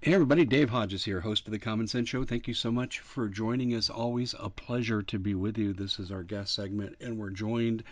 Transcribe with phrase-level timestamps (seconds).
[0.00, 2.22] Hey everybody, Dave Hodges here, host of the Common Sense Show.
[2.22, 3.90] Thank you so much for joining us.
[3.90, 5.72] Always a pleasure to be with you.
[5.72, 7.82] This is our guest segment, and we're joined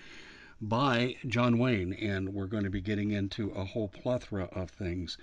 [0.61, 5.19] by John Wayne, and we're going to be getting into a whole plethora of things.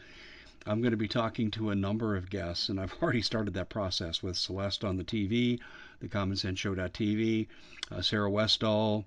[0.66, 3.70] I'm going to be talking to a number of guests, and I've already started that
[3.70, 5.62] process with Celeste on the TV,
[6.02, 7.48] the Common Sense Show.tv,
[7.92, 9.06] uh, Sarah Westall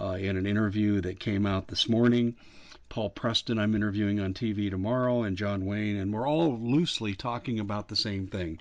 [0.00, 2.36] uh, in an interview that came out this morning.
[2.88, 7.60] Paul Preston, I'm interviewing on TV tomorrow, and John Wayne, and we're all loosely talking
[7.60, 8.58] about the same thing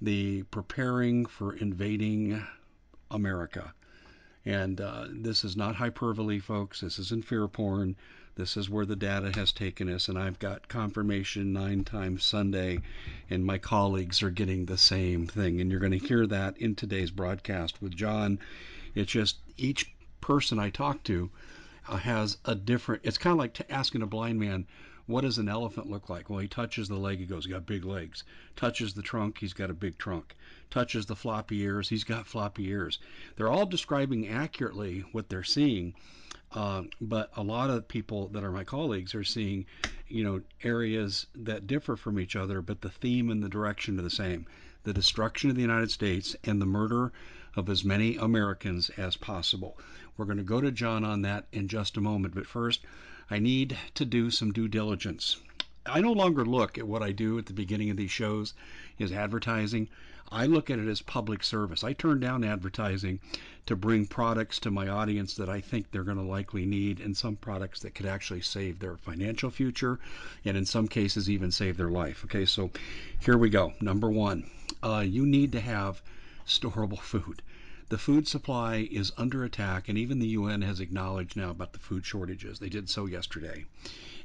[0.00, 2.46] the preparing for invading
[3.10, 3.74] America.
[4.44, 6.80] And uh, this is not hyperbole, folks.
[6.80, 7.96] This isn't fear porn.
[8.36, 12.78] This is where the data has taken us, and I've got confirmation nine times Sunday,
[13.28, 15.60] and my colleagues are getting the same thing.
[15.60, 18.38] And you're going to hear that in today's broadcast with John.
[18.94, 21.30] It's just each person I talk to
[21.96, 23.02] has a different.
[23.04, 24.66] It's kind of like asking a blind man,
[25.06, 27.64] "What does an elephant look like?" Well, he touches the leg, he goes, "He got
[27.64, 28.24] big legs."
[28.56, 30.36] Touches the trunk, he's got a big trunk.
[30.70, 32.98] Touches the floppy ears, he's got floppy ears.
[33.36, 35.94] They're all describing accurately what they're seeing.
[36.52, 39.66] Uh, but a lot of people that are my colleagues are seeing,
[40.08, 44.02] you know, areas that differ from each other, but the theme and the direction are
[44.02, 44.46] the same:
[44.84, 47.12] the destruction of the United States and the murder
[47.54, 49.78] of as many Americans as possible.
[50.18, 52.80] We're going to go to John on that in just a moment, but first,
[53.30, 55.36] I need to do some due diligence.
[55.86, 58.52] I no longer look at what I do at the beginning of these shows
[58.98, 59.88] as advertising.
[60.32, 61.84] I look at it as public service.
[61.84, 63.20] I turn down advertising
[63.66, 67.16] to bring products to my audience that I think they're going to likely need, and
[67.16, 70.00] some products that could actually save their financial future,
[70.44, 72.24] and in some cases, even save their life.
[72.24, 72.72] Okay, so
[73.20, 73.72] here we go.
[73.80, 74.50] Number one,
[74.82, 76.02] uh, you need to have
[76.44, 77.40] storable food.
[77.90, 81.78] The food supply is under attack, and even the UN has acknowledged now about the
[81.78, 82.58] food shortages.
[82.58, 83.64] They did so yesterday.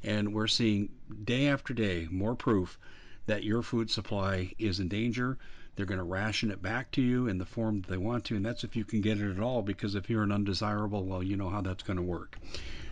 [0.03, 0.89] And we're seeing
[1.23, 2.78] day after day more proof
[3.25, 5.38] that your food supply is in danger.
[5.75, 8.36] They're going to ration it back to you in the form that they want to,
[8.36, 11.23] and that's if you can get it at all, because if you're an undesirable, well,
[11.23, 12.38] you know how that's going to work.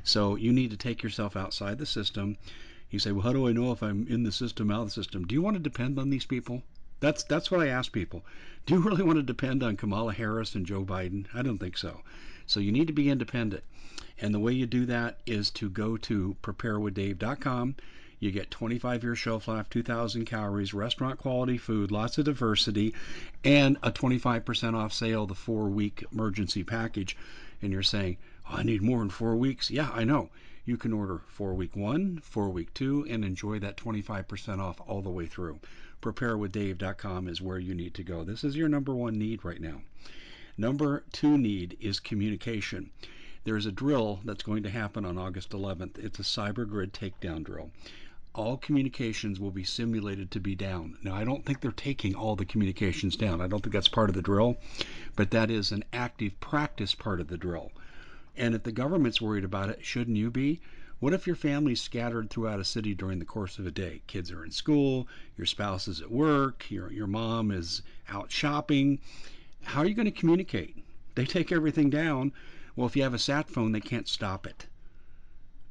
[0.05, 2.37] So you need to take yourself outside the system.
[2.89, 4.91] You say, well, how do I know if I'm in the system, out of the
[4.91, 5.27] system?
[5.27, 6.63] Do you want to depend on these people?
[7.01, 8.23] That's that's what I ask people.
[8.67, 11.25] Do you really want to depend on Kamala Harris and Joe Biden?
[11.33, 12.01] I don't think so.
[12.45, 13.63] So you need to be independent.
[14.19, 17.75] And the way you do that is to go to preparewithdave.com.
[18.19, 22.93] You get 25 year shelf life, 2,000 calories, restaurant quality food, lots of diversity,
[23.43, 27.17] and a 25% off sale, the four week emergency package.
[27.63, 29.71] And you're saying, oh, I need more in four weeks.
[29.71, 30.29] Yeah, I know.
[30.65, 35.01] You can order four week one, four week two, and enjoy that 25% off all
[35.01, 35.59] the way through
[36.01, 38.23] preparewithdave.com is where you need to go.
[38.23, 39.81] This is your number one need right now.
[40.57, 42.89] Number two need is communication.
[43.43, 45.97] There's a drill that's going to happen on August 11th.
[45.97, 47.71] It's a cyber grid takedown drill.
[48.35, 50.97] All communications will be simulated to be down.
[51.03, 53.41] Now, I don't think they're taking all the communications down.
[53.41, 54.57] I don't think that's part of the drill,
[55.15, 57.71] but that is an active practice part of the drill.
[58.37, 60.61] And if the government's worried about it, shouldn't you be?
[61.01, 64.03] What if your family's scattered throughout a city during the course of a day?
[64.05, 68.99] Kids are in school, your spouse is at work, your, your mom is out shopping.
[69.63, 70.77] How are you going to communicate?
[71.15, 72.33] They take everything down.
[72.75, 74.67] Well, if you have a sat phone, they can't stop it.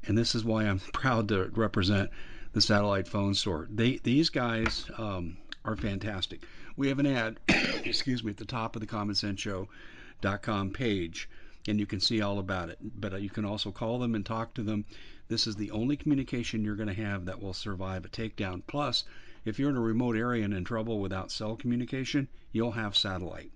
[0.03, 2.09] And this is why I'm proud to represent
[2.51, 3.69] the satellite phone store.
[3.73, 6.41] They, these guys um, are fantastic.
[6.75, 7.39] We have an ad,
[7.85, 11.29] excuse me, at the top of the Common Sense Show.com page,
[11.69, 12.79] and you can see all about it.
[12.81, 14.83] But uh, you can also call them and talk to them.
[15.31, 18.63] This is the only communication you're going to have that will survive a takedown.
[18.67, 19.05] Plus,
[19.45, 23.49] if you're in a remote area and in trouble without cell communication, you'll have satellite.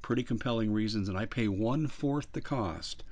[0.00, 3.04] Pretty compelling reasons, and I pay one fourth the cost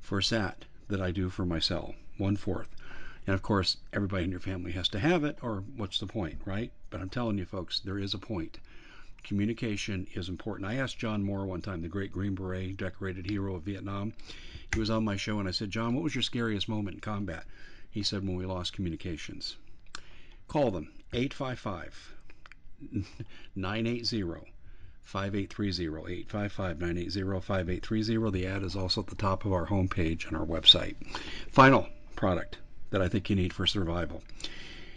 [0.00, 1.94] for SAT that I do for my cell.
[2.18, 2.74] One fourth.
[3.24, 6.40] And of course, everybody in your family has to have it, or what's the point,
[6.44, 6.72] right?
[6.90, 8.58] But I'm telling you, folks, there is a point.
[9.22, 10.68] Communication is important.
[10.68, 14.14] I asked John Moore one time, the great Green Beret decorated hero of Vietnam.
[14.72, 17.00] He was on my show, and I said, John, what was your scariest moment in
[17.00, 17.44] combat?
[17.90, 19.56] He said, when we lost communications.
[20.46, 22.14] Call them 855
[23.56, 24.52] 980
[25.02, 28.30] 5830 855 980 5830.
[28.30, 30.94] The ad is also at the top of our homepage on our website.
[31.50, 32.58] Final product
[32.90, 34.22] that I think you need for survival.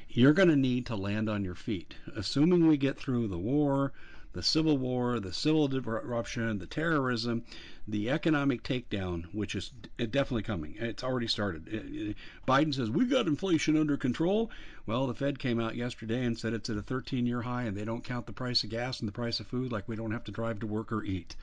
[0.10, 1.96] You're going to need to land on your feet.
[2.16, 3.92] Assuming we get through the war,
[4.34, 7.44] the civil war, the civil disruption, the terrorism,
[7.88, 10.76] the economic takedown, which is uh, definitely coming.
[10.80, 11.68] It's already started.
[11.68, 12.14] Uh, uh,
[12.48, 14.52] Biden says we've got inflation under control.
[14.86, 17.84] Well, the Fed came out yesterday and said it's at a 13-year high, and they
[17.84, 20.24] don't count the price of gas and the price of food like we don't have
[20.26, 21.36] to drive to work or eat.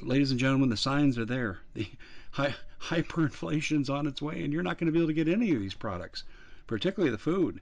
[0.00, 1.58] Ladies and gentlemen, the signs are there.
[1.74, 1.86] The
[2.30, 5.52] hi- hyperinflation's on its way, and you're not going to be able to get any
[5.54, 6.24] of these products,
[6.66, 7.60] particularly the food.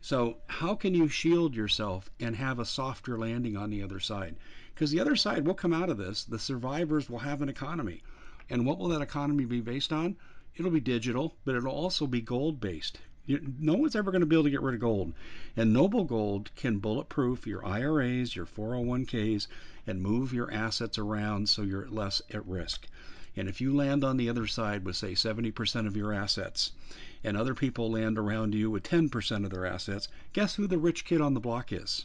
[0.00, 4.36] So, how can you shield yourself and have a softer landing on the other side?
[4.76, 6.22] Because the other side will come out of this.
[6.22, 8.02] The survivors will have an economy.
[8.50, 10.16] And what will that economy be based on?
[10.54, 12.98] It'll be digital, but it'll also be gold based.
[13.26, 15.14] No one's ever going to be able to get rid of gold.
[15.56, 19.46] And Noble Gold can bulletproof your IRAs, your 401ks,
[19.86, 22.86] and move your assets around so you're less at risk.
[23.34, 26.72] And if you land on the other side with, say, 70% of your assets,
[27.24, 31.06] and other people land around you with 10% of their assets, guess who the rich
[31.06, 32.04] kid on the block is?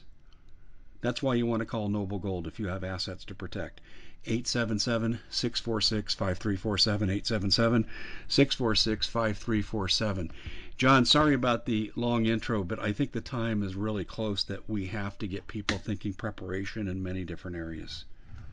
[1.02, 3.82] That's why you want to call Noble Gold if you have assets to protect.
[4.26, 7.10] 877 646 5347.
[7.10, 7.86] 877
[8.28, 10.32] 646 5347.
[10.78, 14.70] John, sorry about the long intro, but I think the time is really close that
[14.70, 18.06] we have to get people thinking preparation in many different areas.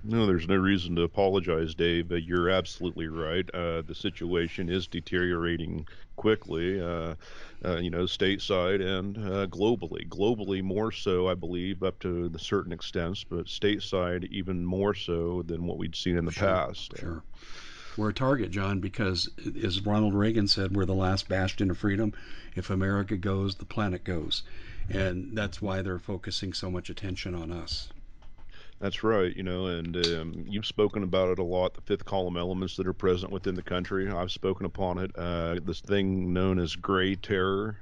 [0.05, 2.09] No, there's no reason to apologize, Dave.
[2.09, 3.49] But you're absolutely right.
[3.53, 5.87] Uh, the situation is deteriorating
[6.17, 7.15] quickly, uh,
[7.65, 10.07] uh, you know, stateside and uh, globally.
[10.09, 15.43] Globally, more so, I believe, up to the certain extents, but stateside, even more so
[15.43, 16.93] than what we'd seen in the sure, past.
[16.99, 17.23] Sure.
[17.97, 19.29] We're a target, John, because
[19.65, 22.13] as Ronald Reagan said, we're the last bastion of freedom.
[22.55, 24.43] If America goes, the planet goes.
[24.89, 27.89] And that's why they're focusing so much attention on us.
[28.81, 31.75] That's right, you know, and um, you've spoken about it a lot.
[31.75, 34.09] The fifth column elements that are present within the country.
[34.09, 35.11] I've spoken upon it.
[35.17, 37.79] Uh, this thing known as gray terror.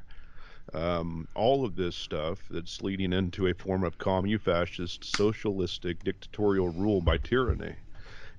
[0.73, 7.01] Um, all of this stuff that's leading into a form of commun-fascist, socialistic, dictatorial rule
[7.01, 7.77] by tyranny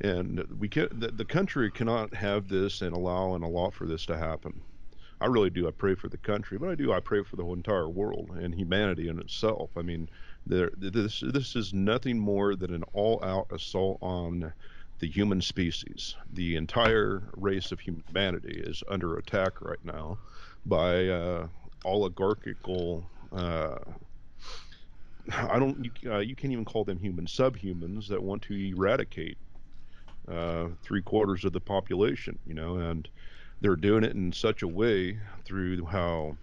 [0.02, 4.06] and we can the, the country cannot have this and allow and allow for this
[4.06, 4.62] to happen.
[5.20, 5.68] I really do.
[5.68, 6.94] I pray for the country, but I do.
[6.94, 9.72] I pray for the whole entire world and humanity in itself.
[9.76, 10.10] I mean,
[10.48, 14.54] there, this this is nothing more than an all-out assault on
[15.00, 16.16] the human species.
[16.34, 20.18] The entire race of humanity is under attack right now
[20.66, 21.48] by uh,
[21.86, 23.06] oligarchical.
[23.32, 23.78] Uh,
[25.32, 25.84] I don't.
[25.84, 29.38] You, uh, you can't even call them human subhumans that want to eradicate
[30.28, 33.08] uh, three quarters of the population, you know, and
[33.62, 36.38] they're doing it in such a way through how,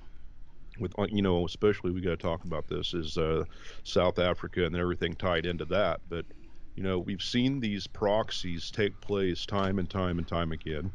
[0.78, 3.44] with you know, especially we got to talk about this is uh,
[3.82, 6.00] South Africa and everything tied into that.
[6.08, 6.26] But
[6.74, 10.92] you know, we've seen these proxies take place time and time and time again.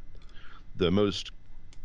[0.75, 1.31] The most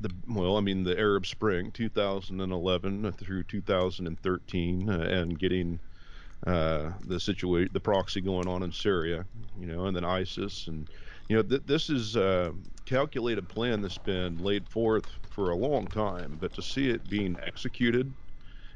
[0.00, 5.78] the well, I mean, the Arab Spring, 2011 through 2013, uh, and getting
[6.46, 9.24] uh, the situation, the proxy going on in Syria,
[9.58, 10.88] you know, and then ISIS, and
[11.28, 12.54] you know, th- this is a
[12.86, 17.38] calculated plan that's been laid forth for a long time, but to see it being
[17.42, 18.14] executed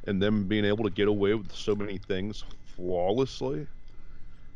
[0.06, 3.68] and them being able to get away with so many things flawlessly,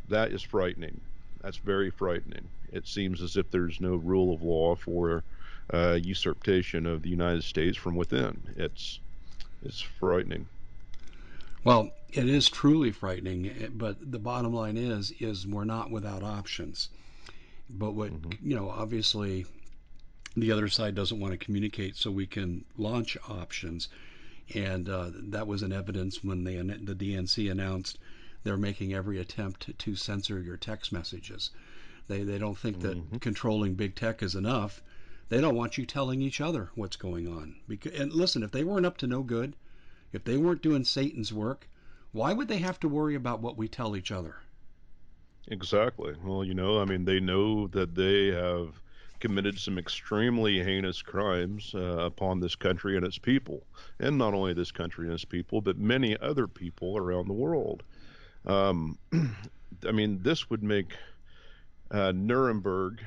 [0.09, 1.03] that is frightening.
[1.43, 2.51] That's very frightening.
[2.73, 5.25] It seems as if there's no rule of law for
[5.73, 8.55] uh, usurpation of the United States from within.
[8.57, 9.01] It's
[9.63, 10.49] it's frightening.
[11.65, 16.23] Well, it is truly frightening, eh, but the bottom line is is we're not without
[16.25, 16.91] options.
[17.75, 18.49] But what mm-hmm.
[18.49, 19.47] you know, obviously,
[20.37, 23.89] the other side doesn't want to communicate, so we can launch options,
[24.55, 27.99] and uh, that was an evidence when they the DNC announced
[28.45, 31.51] they're making every attempt to censor your text messages.
[32.09, 33.17] They they don't think that mm-hmm.
[33.19, 34.83] controlling big tech is enough.
[35.29, 37.57] They don't want you telling each other what's going on.
[37.67, 39.57] Because, and listen, if they weren't up to no good,
[40.13, 41.69] if they weren't doing Satan's work,
[42.11, 44.37] why would they have to worry about what we tell each other?
[45.49, 46.15] Exactly.
[46.25, 48.81] Well, you know, I mean, they know that they have
[49.21, 53.65] committed some extremely heinous crimes uh, upon this country and its people.
[54.01, 57.83] And not only this country and its people, but many other people around the world.
[58.47, 58.99] Um,
[59.89, 60.95] I mean, this would make
[61.91, 63.01] uh, Nuremberg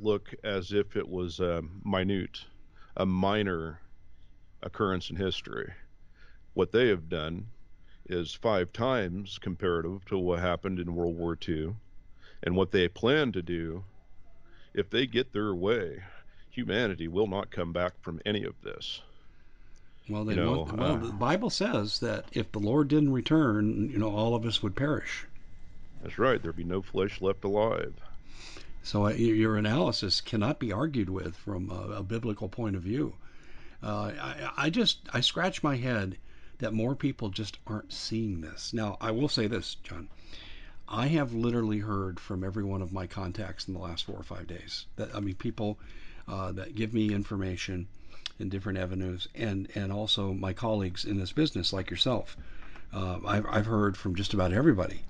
[0.00, 2.44] look as if it was a minute,
[2.96, 3.80] a minor
[4.62, 5.72] occurrence in history
[6.54, 7.46] what they have done
[8.10, 11.74] is five times comparative to what happened in World War II.
[12.42, 13.84] And what they plan to do,
[14.74, 16.02] if they get their way,
[16.50, 19.02] humanity will not come back from any of this.
[20.08, 23.12] Well, they you know, want, well, uh, the Bible says that if the Lord didn't
[23.12, 25.26] return, you know, all of us would perish.
[26.02, 26.42] That's right.
[26.42, 27.94] There'd be no flesh left alive.
[28.82, 33.14] So uh, your analysis cannot be argued with from a, a biblical point of view.
[33.82, 36.16] Uh, I, I, just I scratch my head
[36.60, 38.72] that more people just aren't seeing this.
[38.72, 40.08] Now, I will say this, John.
[40.88, 44.22] I have literally heard from every one of my contacts in the last four or
[44.22, 44.86] five days.
[44.96, 45.78] That I mean, people
[46.28, 47.88] uh, that give me information
[48.38, 52.36] in different avenues, and and also my colleagues in this business, like yourself.
[52.92, 55.02] Uh, I've I've heard from just about everybody.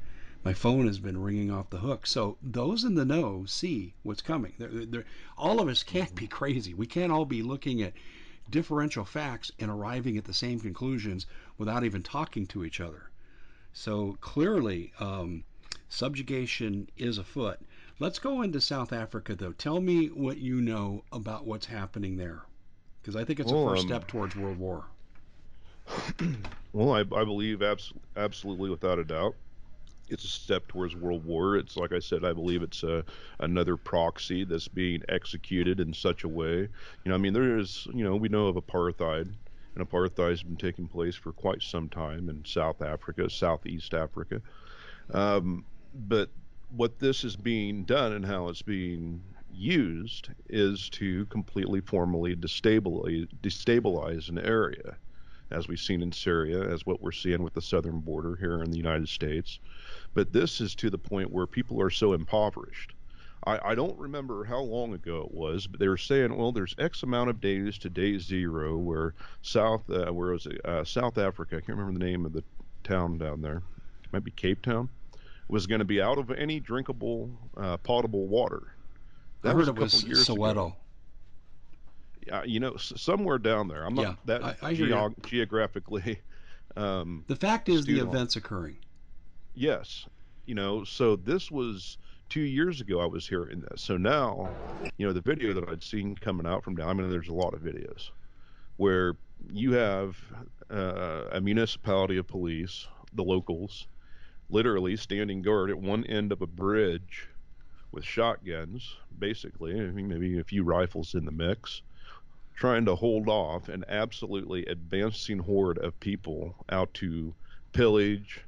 [0.45, 2.07] My phone has been ringing off the hook.
[2.07, 4.55] So those in the know see what's coming.
[4.59, 5.05] They're, they're,
[5.37, 6.73] all of us can't be crazy.
[6.75, 7.93] We can't all be looking at
[8.51, 11.27] differential facts and arriving at the same conclusions
[11.59, 13.11] without even talking to each other.
[13.73, 15.45] So clearly, um,
[15.89, 17.61] subjugation is afoot.
[17.99, 19.53] Let's go into South Africa, though.
[19.53, 22.43] Tell me what you know about what's happening there,
[23.01, 24.85] because I think it's well, a first um, step towards World War.
[26.73, 29.35] well, I, I believe abs- absolutely without a doubt
[30.11, 31.57] it's a step towards world war.
[31.57, 33.05] It's like I said, I believe it's a,
[33.39, 36.59] another proxy that's being executed in such a way.
[36.59, 36.69] You
[37.07, 39.33] know, I mean, there is, you know, we know of apartheid,
[39.75, 44.43] and apartheid has been taking place for quite some time in South Africa, Southeast Africa.
[45.13, 45.65] Um,
[45.95, 46.29] but
[46.71, 53.29] what this is being done and how it's being used is to completely formally destabilize,
[53.43, 54.97] destabilize an area
[55.51, 58.71] as we've seen in Syria, as what we're seeing with the southern border here in
[58.71, 59.59] the United States.
[60.15, 62.95] But this is to the point where people are so impoverished.
[63.47, 66.75] I, I don't remember how long ago it was, but they were saying, well, there's
[66.79, 71.17] X amount of days to day zero where South, uh, where was it, uh, South
[71.17, 71.57] Africa?
[71.57, 72.45] I can't remember the name of the
[72.85, 73.59] town down there.
[74.05, 74.89] It might be Cape Town.
[75.49, 78.75] Was going to be out of any drinkable, uh, potable water.
[79.43, 80.51] That I heard was it was Soweto.
[80.51, 80.77] Ago.
[82.27, 83.85] Yeah, you know, somewhere down there.
[83.85, 86.21] I'm not that I, I geog- geographically.
[86.77, 88.77] Um, the fact is, the event's occurring.
[89.55, 90.07] Yes.
[90.47, 93.83] You know, so this was two years ago I was hearing this.
[93.83, 94.49] So now,
[94.97, 97.35] you know, the video that I'd seen coming out from down, I mean, there's a
[97.35, 98.11] lot of videos
[98.77, 99.15] where
[99.53, 100.17] you have
[100.71, 103.87] uh, a municipality of police, the locals,
[104.49, 107.29] literally standing guard at one end of a bridge
[107.93, 111.83] with shotguns, basically, maybe a few rifles in the mix,
[112.55, 117.35] trying to hold off an absolutely advancing horde of people out to
[117.73, 118.45] pillage,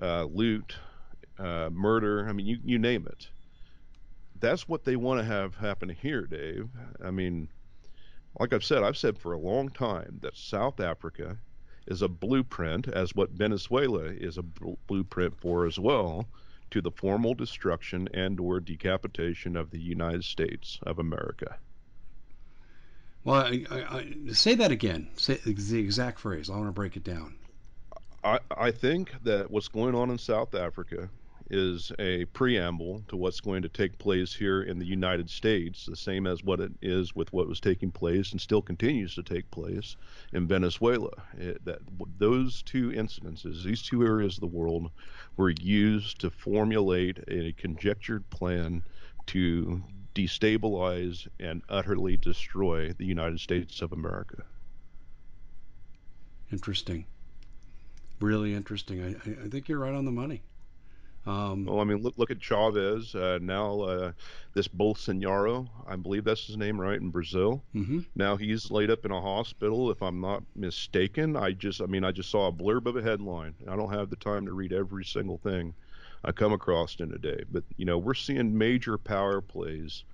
[0.00, 0.76] uh, loot,
[1.38, 2.28] uh, murder.
[2.28, 3.28] I mean, you you name it.
[4.38, 6.68] That's what they want to have happen here, Dave.
[7.02, 7.48] I mean,
[8.38, 11.38] like I've said, I've said for a long time that South Africa
[11.86, 16.26] is a blueprint, as what Venezuela is a blueprint for as well,
[16.70, 21.58] to the formal destruction and/or decapitation of the United States of America.
[23.24, 25.08] Well, I, I, I, say that again.
[25.16, 26.50] Say the exact phrase.
[26.50, 27.36] I want to break it down.
[28.26, 31.08] I, think that what's going on in South Africa
[31.48, 35.94] is a preamble to what's going to take place here in the United States, the
[35.94, 39.48] same as what it is with what was taking place and still continues to take
[39.52, 39.96] place
[40.32, 41.12] in Venezuela.
[41.38, 41.78] It, that
[42.18, 44.90] those two incidences, these two areas of the world,
[45.36, 48.82] were used to formulate a conjectured plan
[49.26, 49.80] to
[50.16, 54.42] destabilize and utterly destroy the United States of America.
[56.50, 57.06] Interesting
[58.20, 59.02] really interesting.
[59.02, 60.42] I, I think you're right on the money.
[61.26, 63.80] Um, well, I mean, look look at Chavez uh, now.
[63.80, 64.12] Uh,
[64.54, 67.62] this Bolsonaro, I believe that's his name, right, in Brazil.
[67.74, 68.00] Mm-hmm.
[68.14, 71.36] Now he's laid up in a hospital, if I'm not mistaken.
[71.36, 73.54] I just, I mean, I just saw a blurb of a headline.
[73.68, 75.74] I don't have the time to read every single thing
[76.24, 80.04] I come across in a day, but you know, we're seeing major power plays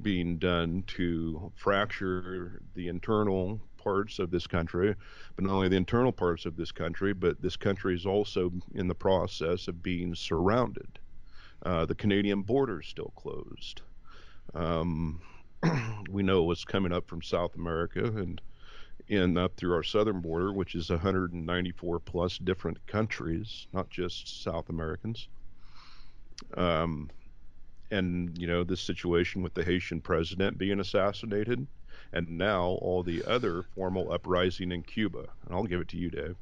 [0.00, 4.94] being done to fracture the internal parts of this country,
[5.34, 8.88] but not only the internal parts of this country, but this country is also in
[8.88, 10.98] the process of being surrounded.
[11.64, 13.82] Uh, the Canadian border is still closed.
[14.54, 15.20] Um,
[16.10, 18.40] we know what's coming up from South America and
[19.08, 24.68] in up through our southern border, which is 194 plus different countries, not just South
[24.68, 25.28] Americans.
[26.56, 27.10] Um,
[27.90, 31.66] and you know this situation with the Haitian president being assassinated
[32.12, 35.26] and now all the other formal uprising in Cuba.
[35.44, 36.36] And I'll give it to you, Dave.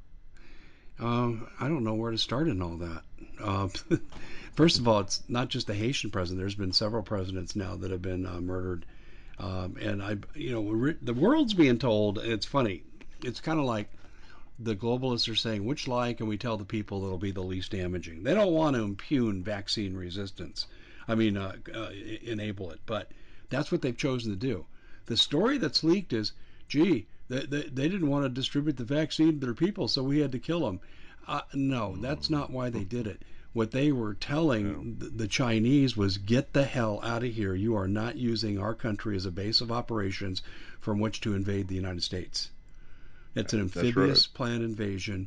[0.98, 3.02] Um, I don't know where to start in all that.
[3.42, 3.68] Uh,
[4.54, 6.40] first of all, it's not just the Haitian president.
[6.40, 8.84] There's been several presidents now that have been uh, murdered,
[9.38, 12.18] um, and I, you know, the world's being told.
[12.18, 12.82] It's funny.
[13.22, 13.88] It's kind of like
[14.58, 17.72] the globalists are saying, which lie can we tell the people that'll be the least
[17.72, 18.22] damaging?
[18.22, 20.66] They don't want to impugn vaccine resistance.
[21.08, 21.90] I mean, uh, uh
[22.22, 23.10] enable it, but
[23.48, 24.66] that's what they've chosen to do.
[25.10, 26.30] The story that's leaked is,
[26.68, 30.20] gee, they, they, they didn't want to distribute the vaccine to their people, so we
[30.20, 30.78] had to kill them.
[31.26, 33.22] Uh, no, that's not why they did it.
[33.52, 37.56] What they were telling the, the Chinese was, get the hell out of here.
[37.56, 40.42] You are not using our country as a base of operations
[40.78, 42.50] from which to invade the United States.
[43.34, 44.34] It's an amphibious right.
[44.34, 45.26] planned invasion.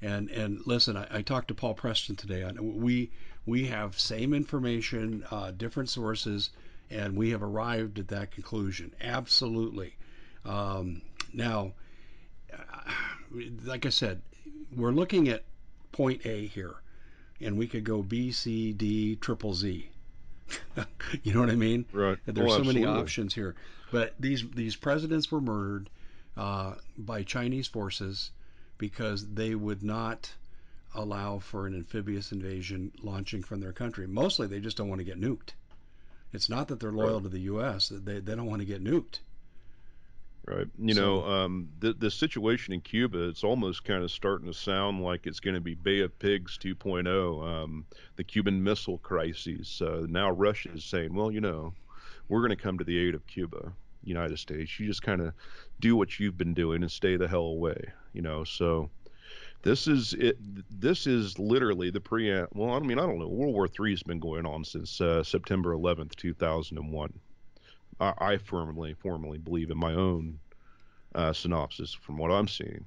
[0.00, 2.48] And and listen, I, I, talked to Paul Preston today.
[2.60, 3.10] We
[3.44, 6.50] we have same information, uh, different sources
[6.90, 8.92] and we have arrived at that conclusion.
[9.00, 9.96] Absolutely.
[10.44, 11.02] Um,
[11.32, 11.72] now,
[13.64, 14.22] like I said,
[14.74, 15.44] we're looking at
[15.92, 16.76] point A here,
[17.40, 19.88] and we could go B, C, D, triple Z.
[21.22, 21.84] you know what I mean?
[21.92, 22.18] Right.
[22.26, 23.56] There's oh, so many options here.
[23.90, 25.90] But these these presidents were murdered.
[26.36, 28.30] uh, by Chinese forces
[28.78, 30.30] because they would not
[30.94, 34.06] allow for an amphibious invasion launching from their country.
[34.06, 35.54] Mostly, they just don't want to get nuked.
[36.36, 37.24] It's not that they're loyal right.
[37.24, 37.88] to the U.S.
[37.88, 39.20] They they don't want to get nuked.
[40.46, 40.68] Right.
[40.78, 44.54] You so, know, um, the the situation in Cuba, it's almost kind of starting to
[44.54, 47.44] sound like it's going to be Bay of Pigs 2.0.
[47.44, 49.82] Um, the Cuban Missile Crisis.
[49.82, 51.74] Uh, now Russia is saying, well, you know,
[52.28, 53.72] we're going to come to the aid of Cuba,
[54.04, 54.78] United States.
[54.78, 55.32] You just kind of
[55.80, 57.92] do what you've been doing and stay the hell away.
[58.12, 58.88] You know, so
[59.66, 60.38] this is it.
[60.70, 62.30] This is literally the pre.
[62.52, 63.26] Well, I mean, I don't know.
[63.26, 67.12] World War III has been going on since uh, September 11th, 2001.
[67.98, 70.38] I, I firmly, formally believe in my own
[71.16, 72.84] uh, synopsis from what I'm seeing.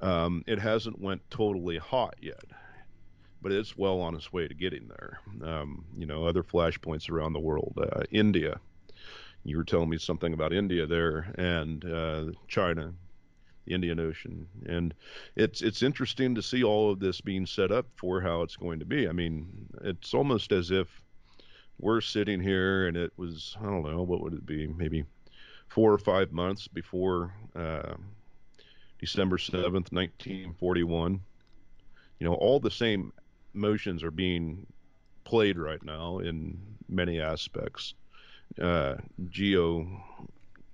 [0.00, 2.44] Um, it hasn't went totally hot yet,
[3.40, 5.20] but it's well on its way to getting there.
[5.44, 7.78] Um, you know, other flashpoints around the world.
[7.80, 8.58] Uh, India.
[9.44, 12.92] You were telling me something about India there and uh, China,
[13.68, 14.94] the Indian Ocean, and
[15.36, 18.78] it's it's interesting to see all of this being set up for how it's going
[18.78, 19.08] to be.
[19.08, 20.88] I mean, it's almost as if
[21.78, 25.04] we're sitting here and it was I don't know what would it be maybe
[25.68, 27.94] four or five months before uh,
[28.98, 31.20] December 7th, 1941.
[32.18, 33.12] You know, all the same
[33.52, 34.66] motions are being
[35.24, 36.58] played right now in
[36.88, 37.94] many aspects,
[38.60, 38.96] uh,
[39.28, 39.86] geo,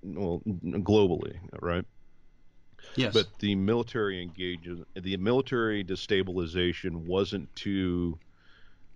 [0.01, 1.85] well, globally, right?
[2.95, 3.13] Yes.
[3.13, 8.17] But the military engages, the military destabilization wasn't to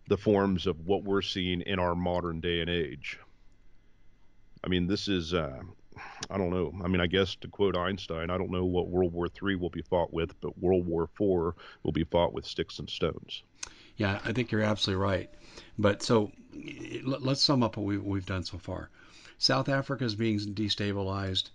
[0.08, 3.20] the forms of what we're seeing in our modern day and age.
[4.64, 5.62] I mean, this is, uh,
[6.30, 6.74] I don't know.
[6.84, 9.70] I mean, I guess to quote Einstein, I don't know what World War III will
[9.70, 13.44] be fought with, but World War IV will be fought with sticks and stones.
[13.98, 15.30] Yeah, I think you're absolutely right.
[15.78, 16.32] But so
[17.04, 18.90] let's sum up what we've, we've done so far.
[19.38, 21.50] South Africa is being destabilized.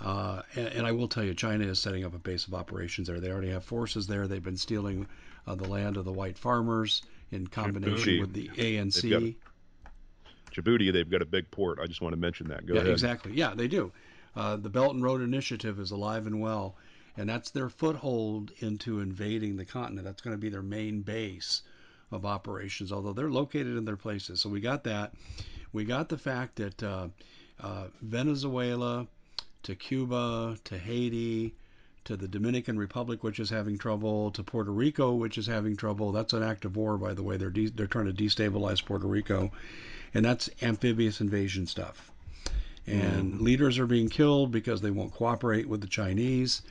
[0.00, 3.08] Uh, and, and, I will tell you, China is setting up a base of operations
[3.08, 3.18] there.
[3.18, 4.28] They already have forces there.
[4.28, 5.06] They've been stealing
[5.46, 8.20] uh, the land of the white farmers in combination Djibouti.
[8.20, 9.36] with the ANC.
[10.54, 11.78] Djibouti, they've got a big port.
[11.82, 12.66] I just want to mention that.
[12.66, 12.92] Go yeah, ahead.
[12.92, 13.32] exactly.
[13.32, 13.90] Yeah, they do.
[14.34, 16.76] Uh, the Belt and Road Initiative is alive and well,
[17.16, 20.04] and that's their foothold into invading the continent.
[20.04, 21.62] That's going to be their main base
[22.10, 24.40] of operations, although they're located in their places.
[24.40, 25.14] So we got that.
[25.72, 27.08] We got the fact that uh,
[27.60, 29.06] uh, Venezuela
[29.66, 31.54] to Cuba to Haiti
[32.04, 36.12] to the Dominican Republic, which is having trouble, to Puerto Rico, which is having trouble.
[36.12, 37.36] That's an act of war, by the way.
[37.36, 39.50] They're de- they're trying to destabilize Puerto Rico,
[40.14, 42.12] and that's amphibious invasion stuff.
[42.86, 43.40] And mm.
[43.40, 46.62] leaders are being killed because they won't cooperate with the Chinese.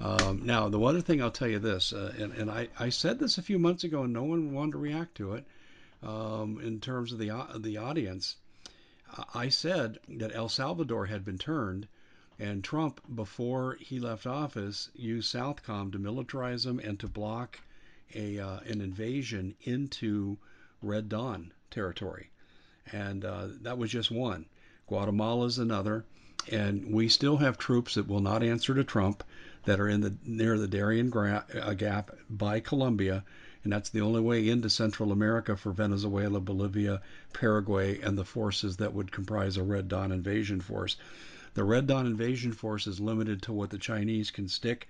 [0.00, 3.20] Um, now, the other thing I'll tell you this, uh, and, and I, I said
[3.20, 5.44] this a few months ago, and no one wanted to react to it.
[6.02, 8.34] Um, in terms of the uh, the audience,
[9.34, 11.86] I said that El Salvador had been turned
[12.40, 17.60] and Trump, before he left office, used Southcom to militarize them and to block
[18.14, 20.38] a uh, an invasion into
[20.82, 22.30] Red Dawn territory.
[22.90, 24.46] And uh, that was just one.
[24.88, 26.04] Guatemala is another.
[26.50, 29.22] And we still have troops that will not answer to Trump
[29.66, 33.22] that are in the near the Darien uh, Gap by Colombia,
[33.62, 37.02] and that's the only way into Central America for Venezuela, Bolivia,
[37.34, 40.96] Paraguay, and the forces that would comprise a Red Dawn invasion force.
[41.52, 44.86] The Red Dawn invasion force is limited to what the Chinese can stick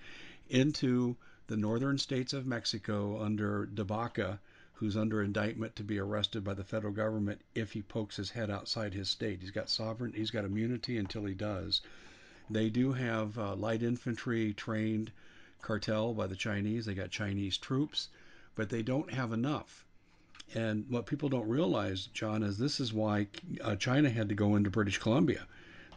[0.51, 4.41] into the northern states of Mexico under DeBaca,
[4.75, 8.51] who's under indictment to be arrested by the federal government if he pokes his head
[8.51, 9.41] outside his state.
[9.41, 11.81] He's got sovereign, he's got immunity until he does.
[12.51, 15.13] They do have uh, light infantry trained
[15.63, 16.85] cartel by the Chinese.
[16.85, 18.09] They got Chinese troops,
[18.55, 19.87] but they don't have enough.
[20.55, 23.29] And what people don't realize, John, is this is why
[23.63, 25.47] uh, China had to go into British Columbia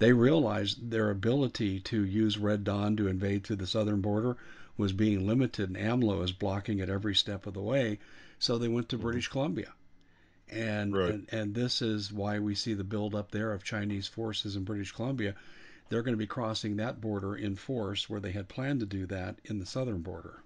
[0.04, 4.36] they realized their ability to use Red Dawn to invade through the southern border
[4.76, 8.00] was being limited, and AMLO is blocking it every step of the way.
[8.38, 9.04] So they went to mm-hmm.
[9.04, 9.72] British Columbia.
[10.50, 11.10] And, right.
[11.12, 14.92] and and this is why we see the buildup there of Chinese forces in British
[14.92, 15.36] Columbia.
[15.88, 19.06] They're going to be crossing that border in force, where they had planned to do
[19.06, 20.44] that in the southern border.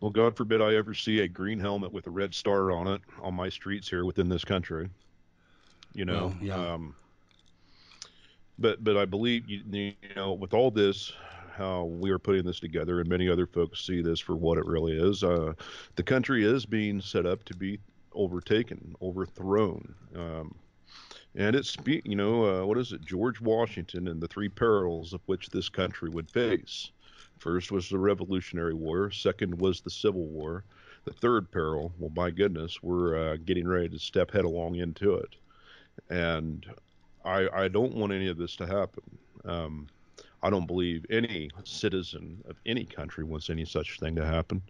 [0.00, 3.02] Well, God forbid I ever see a green helmet with a red star on it
[3.22, 4.90] on my streets here within this country.
[5.92, 6.72] You know, well, yeah.
[6.74, 6.94] Um,
[8.58, 11.12] but but I believe you, you know with all this,
[11.56, 14.66] how we are putting this together, and many other folks see this for what it
[14.66, 15.24] really is.
[15.24, 15.54] Uh,
[15.96, 17.78] the country is being set up to be
[18.12, 19.94] overtaken, overthrown.
[20.14, 20.54] Um,
[21.34, 25.20] and it's you know uh, what is it George Washington and the three perils of
[25.26, 26.90] which this country would face.
[27.38, 29.10] First was the Revolutionary War.
[29.10, 30.64] Second was the Civil War.
[31.04, 35.36] The third peril, well, my goodness, we're uh, getting ready to step headlong into it
[36.08, 36.66] and
[37.24, 39.02] I, I don't want any of this to happen.
[39.44, 39.86] Um,
[40.42, 44.62] I don't believe any citizen of any country wants any such thing to happen.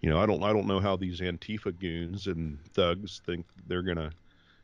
[0.00, 3.82] You know, I don't I don't know how these Antifa goons and thugs think they're
[3.82, 4.10] gonna,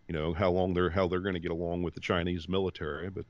[0.08, 3.10] you know, how long they're how they're gonna get along with the Chinese military.
[3.10, 3.24] But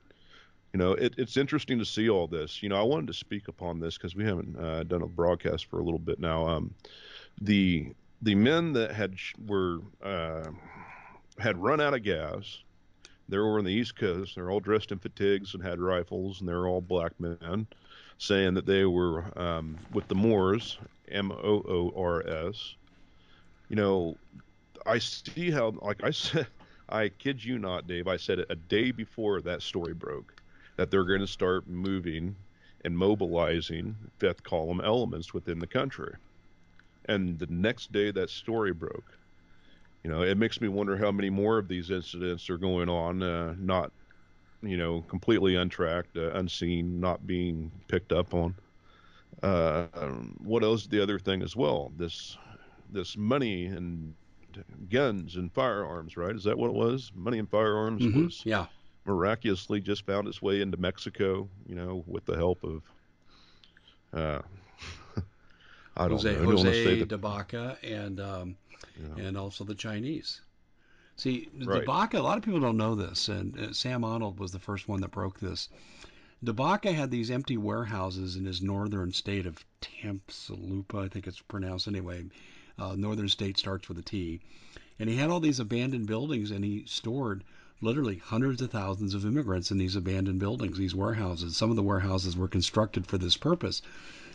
[0.73, 2.63] you know, it, it's interesting to see all this.
[2.63, 5.65] You know, I wanted to speak upon this because we haven't uh, done a broadcast
[5.65, 6.47] for a little bit now.
[6.47, 6.73] Um,
[7.39, 9.15] the the men that had
[9.47, 10.49] were uh,
[11.37, 12.63] had run out of gas
[13.29, 14.35] they were on the East Coast.
[14.35, 17.67] They're all dressed in fatigues and had rifles, and they're all black men,
[18.17, 20.77] saying that they were um, with the Moors,
[21.09, 22.75] M O O R S.
[23.69, 24.17] You know,
[24.85, 26.47] I see how, like I said,
[26.89, 28.07] I kid you not, Dave.
[28.07, 30.33] I said it a day before that story broke
[30.75, 32.35] that they're going to start moving
[32.83, 36.13] and mobilizing fifth column elements within the country.
[37.05, 39.17] And the next day that story broke,
[40.03, 43.21] you know, it makes me wonder how many more of these incidents are going on,
[43.21, 43.91] uh, not,
[44.61, 48.55] you know, completely untracked, uh, unseen, not being picked up on.
[49.43, 50.87] Uh, um, what else?
[50.87, 52.37] The other thing as well, this
[52.91, 54.13] this money and
[54.89, 56.35] guns and firearms, right?
[56.35, 57.11] Is that what it was?
[57.15, 58.25] Money and firearms mm-hmm.
[58.25, 58.65] was yeah
[59.05, 62.81] miraculously just found its way into Mexico, you know, with the help of.
[64.13, 64.41] Uh,
[65.97, 66.51] I don't Jose, know.
[66.51, 68.55] Jose de Baca and um,
[68.99, 69.23] yeah.
[69.25, 70.41] and also the Chinese.
[71.15, 71.85] See, right.
[71.85, 74.87] DeBaca, a lot of people don't know this, and uh, Sam Arnold was the first
[74.87, 75.69] one that broke this.
[76.43, 81.87] DeBaca had these empty warehouses in his northern state of Tamaulipas, I think it's pronounced
[81.87, 82.25] anyway.
[82.79, 84.39] Uh, northern state starts with a T.
[84.97, 87.43] And he had all these abandoned buildings, and he stored
[87.81, 91.55] literally hundreds of thousands of immigrants in these abandoned buildings, these warehouses.
[91.55, 93.83] Some of the warehouses were constructed for this purpose.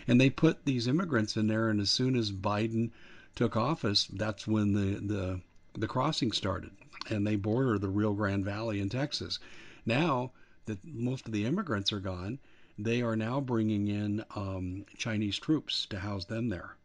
[0.06, 2.90] And they put these immigrants in there, and as soon as Biden
[3.36, 5.40] took office, that's when the, the,
[5.78, 6.72] the crossing started.
[7.08, 9.38] And they border the Rio Grande Valley in Texas.
[9.84, 10.32] Now
[10.64, 12.40] that most of the immigrants are gone,
[12.78, 16.76] they are now bringing in um, Chinese troops to house them there.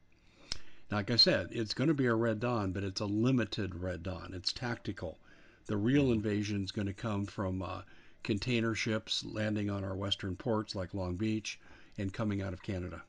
[0.92, 4.04] Like I said, it's going to be a Red Dawn, but it's a limited Red
[4.04, 4.32] Dawn.
[4.34, 5.18] It's tactical.
[5.66, 6.14] The real mm-hmm.
[6.14, 7.84] invasion is going to come from uh,
[8.24, 11.60] container ships landing on our western ports like Long Beach
[11.98, 13.04] and coming out of Canada.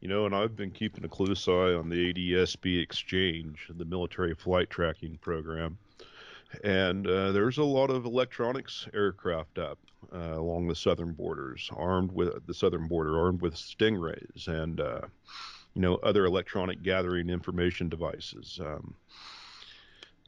[0.00, 4.34] You know, and I've been keeping a close eye on the ADSB exchange, the military
[4.34, 5.78] flight tracking program.
[6.62, 9.78] And uh, there's a lot of electronics aircraft up
[10.12, 15.00] uh, along the southern borders, armed with the southern border, armed with stingrays and, uh,
[15.74, 18.60] you know, other electronic gathering information devices.
[18.62, 18.94] Um,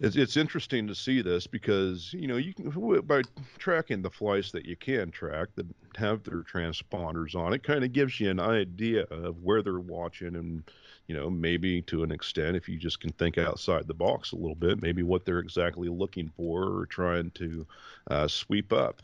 [0.00, 2.70] it's, it's interesting to see this because you know you can
[3.02, 3.22] by
[3.58, 7.92] tracking the flights that you can track that have their transponders on it kind of
[7.92, 10.62] gives you an idea of where they're watching and
[11.06, 14.36] you know maybe to an extent if you just can think outside the box a
[14.36, 17.66] little bit maybe what they're exactly looking for or trying to
[18.10, 19.02] uh, sweep up.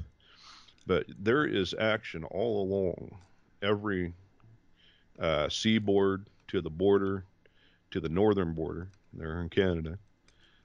[0.87, 3.17] But there is action all along.
[3.63, 4.13] Every
[5.19, 7.25] uh, seaboard to the border
[7.93, 9.99] to the northern border there in Canada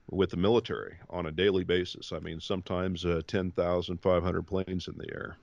[0.10, 2.12] with the military on a daily basis.
[2.12, 5.38] I mean, sometimes uh, 10,500 planes in the air.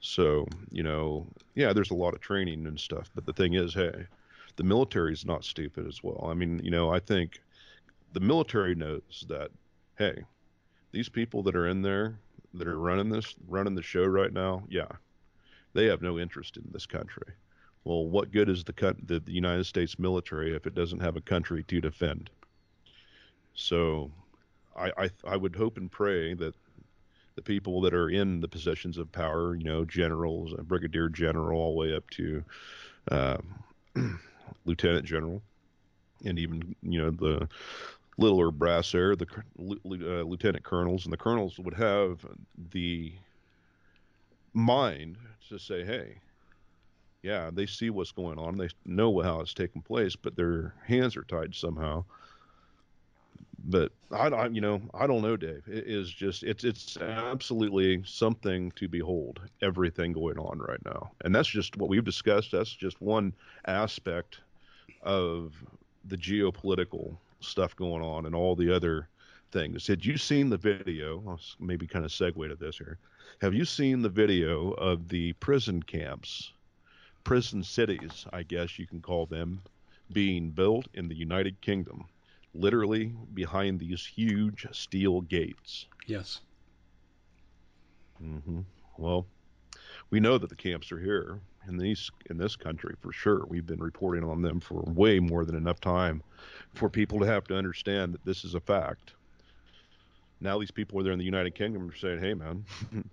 [0.00, 3.10] So, you know, yeah, there's a lot of training and stuff.
[3.14, 4.06] But the thing is, hey,
[4.56, 6.26] the military is not stupid as well.
[6.28, 7.40] I mean, you know, I think
[8.12, 9.50] the military knows that,
[9.98, 10.24] hey,
[10.92, 12.18] these people that are in there
[12.54, 14.88] that are running this, running the show right now, yeah,
[15.74, 17.32] they have no interest in this country.
[17.84, 21.20] Well, what good is the, the, the United States military if it doesn't have a
[21.20, 22.30] country to defend?
[23.60, 24.10] So
[24.74, 26.54] I, I, I would hope and pray that
[27.36, 31.60] the people that are in the positions of power, you know, generals, a brigadier general,
[31.60, 32.42] all the way up to
[33.10, 33.36] uh,
[34.64, 35.42] lieutenant general,
[36.24, 37.48] and even you know the
[38.16, 39.26] littler brass air, the
[39.58, 42.24] uh, lieutenant colonels, and the colonels would have
[42.72, 43.12] the
[44.54, 45.16] mind
[45.48, 46.18] to say, hey,
[47.22, 51.16] yeah, they see what's going on, they know how it's taking place, but their hands
[51.16, 52.04] are tied somehow
[53.64, 55.62] but I, I, you know, I don't know, Dave.
[55.66, 59.40] It is just it's it's absolutely something to behold.
[59.62, 62.52] Everything going on right now, and that's just what we've discussed.
[62.52, 63.34] That's just one
[63.66, 64.40] aspect
[65.02, 65.54] of
[66.06, 69.08] the geopolitical stuff going on, and all the other
[69.52, 69.86] things.
[69.86, 71.22] Had you seen the video?
[71.26, 72.98] I'll maybe kind of segue to this here.
[73.40, 76.52] Have you seen the video of the prison camps,
[77.24, 78.26] prison cities?
[78.32, 79.62] I guess you can call them,
[80.12, 82.06] being built in the United Kingdom
[82.54, 85.86] literally behind these huge steel gates.
[86.06, 86.40] Yes.
[88.22, 88.60] Mm-hmm.
[88.98, 89.26] Well,
[90.10, 93.44] we know that the camps are here in these in this country for sure.
[93.46, 96.22] We've been reporting on them for way more than enough time
[96.74, 99.14] for people to have to understand that this is a fact.
[100.40, 102.64] Now these people are there in the United Kingdom are saying, "Hey, man,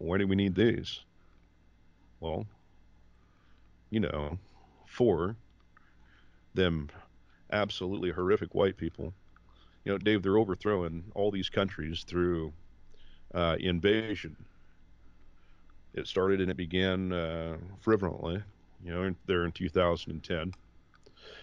[0.00, 1.00] Why do we need these?
[2.20, 2.46] Well,
[3.90, 4.38] you know,
[4.86, 5.36] for
[6.54, 6.88] them
[7.52, 9.12] absolutely horrific white people.
[9.84, 12.52] You know, Dave, they're overthrowing all these countries through
[13.34, 14.36] uh, invasion.
[15.94, 17.56] It started and it began uh,
[18.84, 20.52] you know, there in 2010, and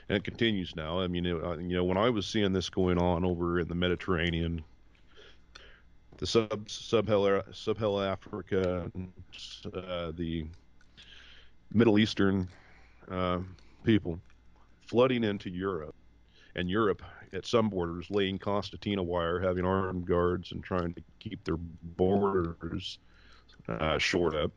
[0.10, 1.00] it continues now.
[1.00, 3.68] I mean, it, uh, you know, when I was seeing this going on over in
[3.68, 4.64] the Mediterranean,
[6.18, 7.08] the sub sub
[8.02, 8.92] Africa,
[9.74, 10.46] uh, the
[11.74, 12.48] Middle Eastern
[13.12, 13.40] uh,
[13.84, 14.20] people
[14.88, 15.96] flooding into Europe,
[16.56, 21.44] and Europe at some borders laying concertina wire, having armed guards, and trying to keep
[21.44, 22.98] their borders
[23.68, 24.52] uh, shored up.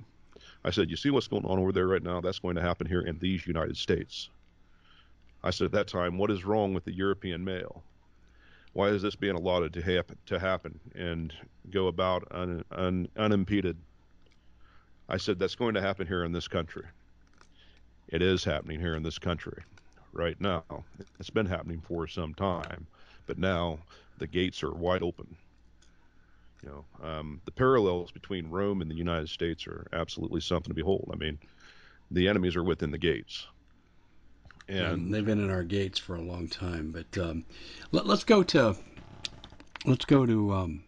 [0.64, 2.20] I said, You see what's going on over there right now?
[2.20, 4.30] That's going to happen here in these United States.
[5.42, 7.82] I said at that time, What is wrong with the European male?
[8.72, 11.34] Why is this being allotted to happen, to happen and
[11.70, 13.76] go about un, un, unimpeded?
[15.08, 16.84] I said, That's going to happen here in this country.
[18.08, 19.62] It is happening here in this country
[20.12, 20.64] right now.
[21.18, 22.86] It's been happening for some time,
[23.26, 23.78] but now
[24.18, 25.36] the gates are wide open.
[26.62, 30.74] You know, um, the parallels between Rome and the United States are absolutely something to
[30.74, 31.10] behold.
[31.12, 31.38] I mean,
[32.10, 33.46] the enemies are within the gates.
[34.68, 36.92] And, and they've been in our gates for a long time.
[36.92, 37.44] But um,
[37.92, 38.76] let, us go to
[39.86, 40.84] let's go to um,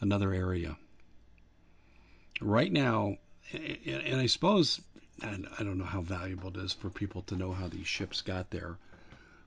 [0.00, 0.76] another area.
[2.40, 3.16] Right now,
[3.52, 4.80] and I suppose
[5.20, 8.22] and I don't know how valuable it is for people to know how these ships
[8.22, 8.78] got there,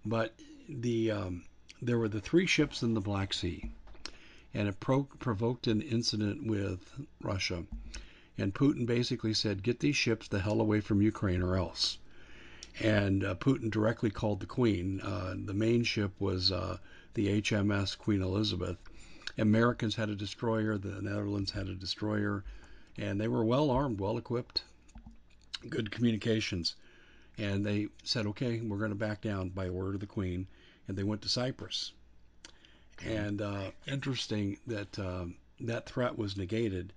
[0.06, 0.34] but
[0.68, 1.46] the um,
[1.82, 3.72] there were the three ships in the Black Sea,
[4.54, 7.64] and it pro- provoked an incident with Russia,
[8.38, 12.00] and Putin basically said, "Get these ships the hell away from Ukraine, or else."
[12.82, 15.00] And uh, Putin directly called the Queen.
[15.00, 16.80] Uh, the main ship was uh,
[17.14, 18.78] the HMS Queen Elizabeth.
[19.38, 20.78] Americans had a destroyer.
[20.78, 22.44] The Netherlands had a destroyer,
[22.98, 24.64] and they were well armed, well equipped
[25.70, 26.76] good communications.
[27.38, 30.48] And they said, okay, we're going to back down by order of the Queen.
[30.88, 31.92] And they went to Cyprus.
[33.04, 36.94] And uh, interesting that um, that threat was negated.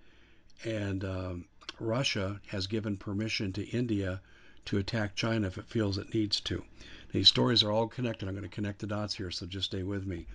[0.64, 1.44] And um,
[1.81, 4.20] Russia has given permission to India
[4.66, 6.64] to attack China if it feels it needs to.
[7.12, 8.29] These stories are all connected.
[8.29, 10.27] I'm going to connect the dots here, so just stay with me.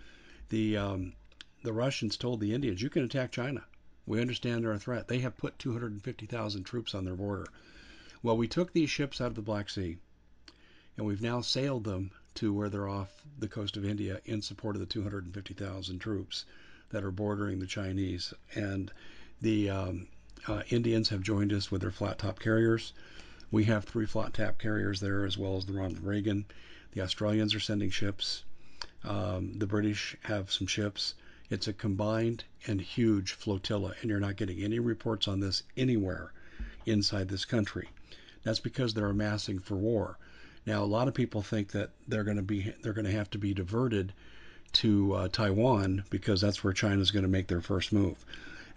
[0.50, 1.14] The um,
[1.64, 3.66] the Russians told the Indians, "You can attack China.
[4.06, 5.08] We understand they're a threat.
[5.08, 7.46] They have put 250,000 troops on their border.
[8.22, 9.98] Well, we took these ships out of the Black Sea,
[10.98, 14.76] and we've now sailed them to where they're off the coast of India in support
[14.76, 16.44] of the 250,000 troops
[16.90, 18.34] that are bordering the Chinese.
[18.54, 18.92] And
[19.40, 20.08] the um,
[20.50, 22.92] uh, Indians have joined us with their flat top carriers.
[23.52, 26.44] We have three flat top carriers there, as well as the Ronald Reagan.
[26.92, 28.44] The Australians are sending ships.
[29.06, 31.16] Um, the British have some ships.
[31.50, 36.34] It's a combined and huge flotilla, and you're not getting any reports on this anywhere
[36.86, 37.88] inside this country.
[38.44, 40.18] That's because they're amassing for war.
[40.66, 43.30] Now, a lot of people think that they're going to be they're going to have
[43.32, 44.14] to be diverted
[44.74, 48.24] to uh, Taiwan because that's where China's going to make their first move.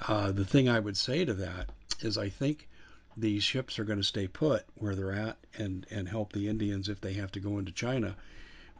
[0.08, 1.68] Uh, the thing I would say to that
[2.00, 2.68] is I think
[3.16, 6.88] these ships are going to stay put where they're at and and help the Indians
[6.88, 8.16] if they have to go into China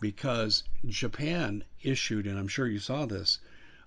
[0.00, 3.38] because Japan issued and I'm sure you saw this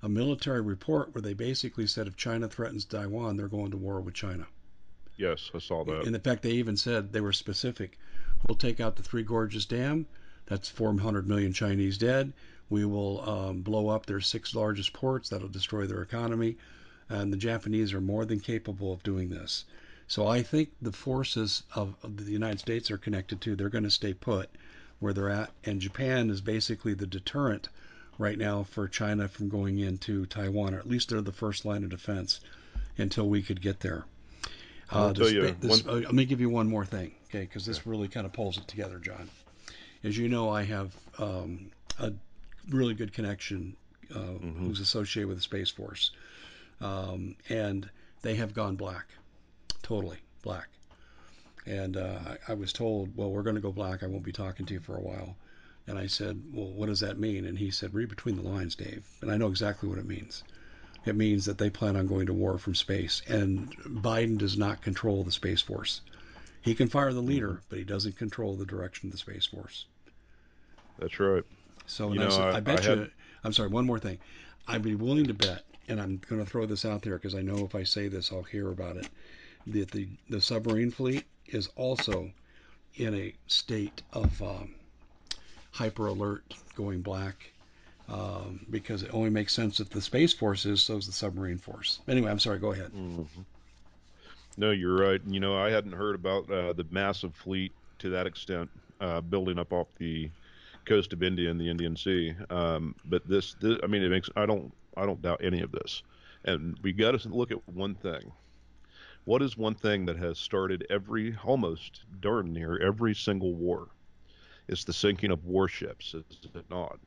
[0.04, 4.00] a military report where they basically said if China threatens Taiwan they're going to war
[4.02, 4.46] with China.
[5.18, 6.06] Yes, I saw that.
[6.06, 7.98] In fact, they even said they were specific.
[8.48, 10.08] We'll take out the Three Gorges Dam.
[10.48, 12.34] That's 400 million Chinese dead.
[12.70, 15.30] We will um, blow up their six largest ports.
[15.30, 16.58] That'll destroy their economy.
[17.10, 19.66] And the Japanese are more than capable of doing this.
[20.08, 23.56] So I think the forces of, of the United States are connected to.
[23.56, 24.50] They're going to stay put
[25.00, 25.52] where they're at.
[25.64, 27.70] And Japan is basically the deterrent
[28.18, 31.84] right now for China from going into Taiwan, or at least they're the first line
[31.84, 32.40] of defense
[32.98, 34.06] until we could get there.
[34.92, 35.98] Uh, this, this, one...
[35.98, 37.42] uh, let me give you one more thing, okay?
[37.42, 39.30] Because this really kind of pulls it together, John.
[40.04, 42.14] As you know, I have um, a
[42.70, 43.76] really good connection
[44.12, 44.66] uh, mm-hmm.
[44.66, 46.12] who's associated with the Space Force,
[46.82, 47.90] um, and
[48.22, 49.06] they have gone black,
[49.82, 50.68] totally black.
[51.66, 54.04] And uh, I, I was told, well, we're going to go black.
[54.04, 55.36] I won't be talking to you for a while.
[55.88, 57.46] And I said, well, what does that mean?
[57.46, 59.04] And he said, read between the lines, Dave.
[59.22, 60.44] And I know exactly what it means
[61.06, 63.22] it means that they plan on going to war from space.
[63.28, 66.02] And Biden does not control the Space Force.
[66.62, 67.66] He can fire the leader, mm-hmm.
[67.70, 69.86] but he doesn't control the direction of the Space Force.
[70.98, 71.44] That's right.
[71.86, 72.98] So you know, I, I, bet I had...
[72.98, 73.12] you,
[73.44, 74.18] I'm sorry, one more thing.
[74.68, 77.42] I'd be willing to bet, and I'm going to throw this out there because I
[77.42, 79.10] know if I say this, I'll hear about it,
[79.68, 82.32] that the, the submarine fleet is also
[82.96, 84.74] in a state of um,
[85.72, 86.44] hyper alert,
[86.76, 87.52] going black
[88.10, 91.58] um, because it only makes sense if the Space Force is, so is the submarine
[91.58, 92.00] force.
[92.08, 92.92] Anyway, I'm sorry, go ahead.
[92.92, 93.42] Mm-hmm.
[94.58, 95.22] No, you're right.
[95.26, 98.70] You know, I hadn't heard about uh, the massive fleet to that extent
[99.02, 100.30] uh, building up off the
[100.86, 102.36] coast of India and the Indian Sea.
[102.50, 105.72] Um, but this, this, I mean, it makes I don't I don't doubt any of
[105.72, 106.04] this.
[106.46, 108.32] And we got to look at one thing.
[109.26, 113.88] What is one thing that has started every almost darn near every single war?
[114.68, 117.00] It's the sinking of warships, is it not?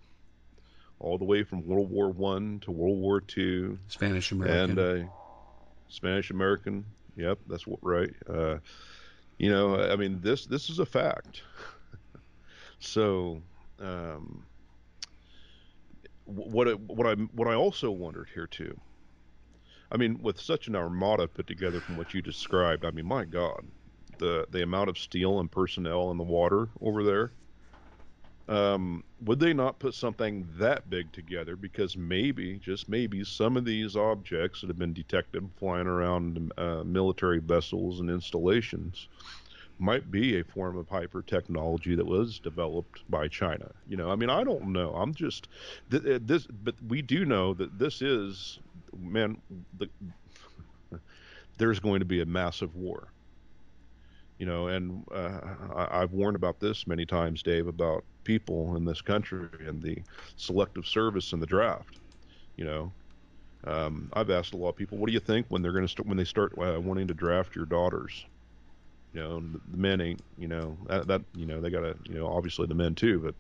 [1.01, 5.09] All the way from World War One to World War Two, Spanish American, and uh,
[5.89, 6.85] Spanish American.
[7.17, 8.15] Yep, that's what right.
[8.29, 8.59] Uh,
[9.39, 11.43] you know, I mean this this is a fact.
[12.81, 13.43] so,
[13.81, 14.45] um,
[16.25, 18.79] what what I what I also wondered here too.
[19.91, 23.25] I mean, with such an armada put together from what you described, I mean, my
[23.25, 23.65] God,
[24.19, 27.33] the the amount of steel and personnel in the water over there.
[28.49, 31.55] Um, would they not put something that big together?
[31.55, 36.83] Because maybe, just maybe, some of these objects that have been detected flying around uh,
[36.83, 39.09] military vessels and installations
[39.79, 43.71] might be a form of hyper technology that was developed by China.
[43.87, 44.93] You know, I mean, I don't know.
[44.95, 45.49] I'm just
[45.91, 48.59] th- uh, this, but we do know that this is,
[48.99, 49.41] man,
[49.79, 49.89] the,
[51.59, 53.09] there's going to be a massive war.
[54.39, 55.41] You know, and uh,
[55.75, 59.97] I, I've warned about this many times, Dave, about people in this country and the
[60.37, 61.97] selective service and the draft.
[62.57, 62.93] You know,
[63.65, 65.89] um, I've asked a lot of people, what do you think when they're going to
[65.89, 68.27] start when they start uh, wanting to draft your daughters?
[69.15, 72.19] You know, the men ain't, you know, that, that you know, they got to, you
[72.19, 73.35] know, obviously the men too, but,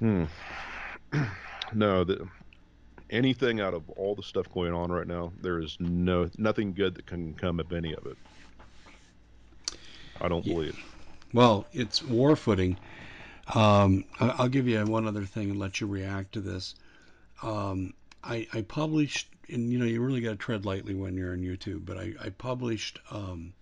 [0.00, 1.22] hmm,
[1.72, 2.28] no, the,
[3.08, 6.94] anything out of all the stuff going on right now, there is no, nothing good
[6.96, 8.18] that can come of any of it.
[10.20, 10.78] I don't believe.
[11.32, 12.76] Well, it's war footing.
[13.52, 16.74] Um, I'll give you one other thing and let you react to this.
[17.42, 21.32] Um, I, I, published, and you know, you really got to tread lightly when you're
[21.32, 23.52] on YouTube, but I, I published um,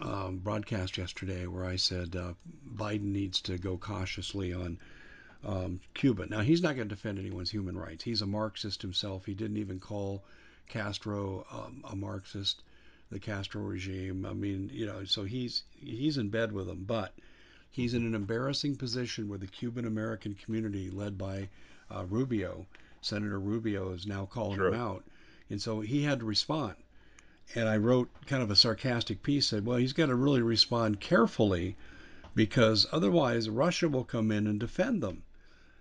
[0.00, 2.32] um, broadcast yesterday where I said uh,
[2.74, 4.78] Biden needs to go cautiously on
[5.44, 6.26] um, Cuba.
[6.26, 8.04] Now, he's not going to defend anyone's human rights.
[8.04, 9.26] He's a Marxist himself.
[9.26, 10.22] He didn't even call
[10.68, 12.62] Castro um, a Marxist,
[13.10, 14.24] the Castro regime.
[14.24, 17.12] I mean, you know, so he's he's in bed with them, but
[17.70, 21.48] he's in an embarrassing position where the Cuban American community, led by
[21.90, 22.66] uh, Rubio,
[23.00, 25.04] Senator Rubio, is now calling him out,
[25.48, 26.74] and so he had to respond
[27.56, 31.00] and I wrote kind of a sarcastic piece said, well, he's got to really respond
[31.00, 31.76] carefully
[32.32, 35.24] because otherwise Russia will come in and defend them.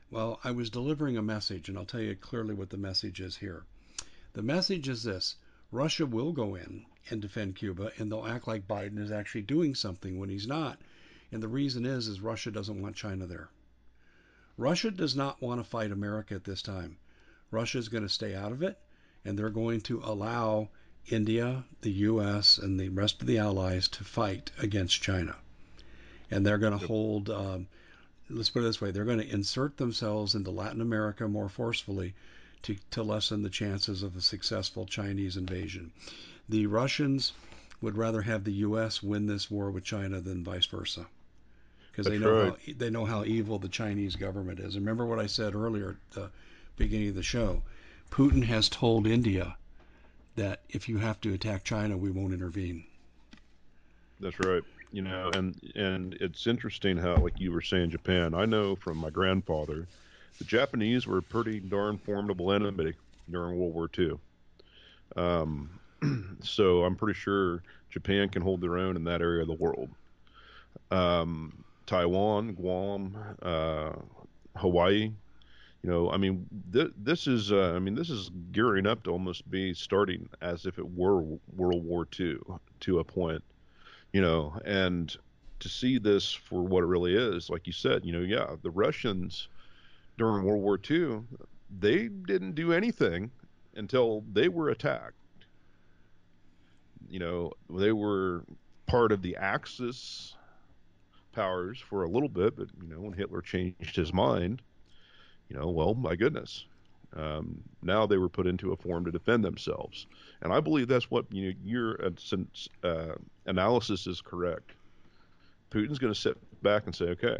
[0.10, 3.38] Well, I was delivering a message, and I'll tell you clearly what the message is
[3.38, 3.66] here.
[4.34, 5.36] The message is this
[5.72, 9.76] Russia will go in and defend Cuba, and they'll act like Biden is actually doing
[9.76, 10.80] something when he's not.
[11.32, 13.50] And the reason is, is Russia doesn't want China there.
[14.58, 16.98] Russia does not want to fight America at this time.
[17.52, 18.80] Russia is going to stay out of it,
[19.24, 20.70] and they're going to allow
[21.08, 25.36] India, the U.S., and the rest of the allies to fight against China.
[26.32, 27.68] And they're going to hold, um,
[28.30, 32.16] let's put it this way, they're going to insert themselves into Latin America more forcefully
[32.64, 35.92] to, to lessen the chances of a successful Chinese invasion.
[36.50, 37.34] The Russians
[37.82, 39.02] would rather have the U.S.
[39.02, 41.08] win this war with China than vice versa.
[42.00, 42.54] Because they know right.
[42.66, 44.76] how they know how evil the Chinese government is.
[44.76, 46.30] Remember what I said earlier at the
[46.78, 47.62] beginning of the show.
[48.10, 49.56] Putin has told India
[50.36, 52.86] that if you have to attack China, we won't intervene.
[54.20, 54.64] That's right.
[54.92, 58.34] You know, and and it's interesting how, like you were saying, Japan.
[58.34, 59.86] I know from my grandfather,
[60.38, 62.94] the Japanese were a pretty darn formidable enemy
[63.30, 64.14] during World War II.
[65.16, 65.70] Um,
[66.42, 69.90] so I'm pretty sure Japan can hold their own in that area of the world.
[70.92, 73.94] Um, Taiwan, Guam, uh,
[74.56, 75.12] Hawaii,
[75.82, 79.10] you know, I mean, th- this is, uh, I mean, this is gearing up to
[79.10, 81.22] almost be starting as if it were
[81.56, 82.38] World War II
[82.82, 83.42] to a point,
[84.14, 85.18] you know, and
[85.62, 88.70] to see this for what it really is, like you said, you know, yeah, the
[88.70, 89.48] Russians
[90.16, 91.22] during World War II,
[91.80, 93.32] they didn't do anything
[93.76, 95.16] until they were attacked.
[97.10, 98.44] You know, they were
[98.86, 100.36] part of the Axis
[101.40, 104.62] powers for a little bit, but you know, when Hitler changed his mind,
[105.48, 106.66] you know, well, my goodness.
[107.16, 110.06] Um, now they were put into a form to defend themselves,
[110.42, 111.54] and I believe that's what you know.
[111.64, 113.16] Your uh, uh
[113.48, 114.74] analysis is correct.
[115.72, 117.40] Putin's going to sit back and say, "Okay,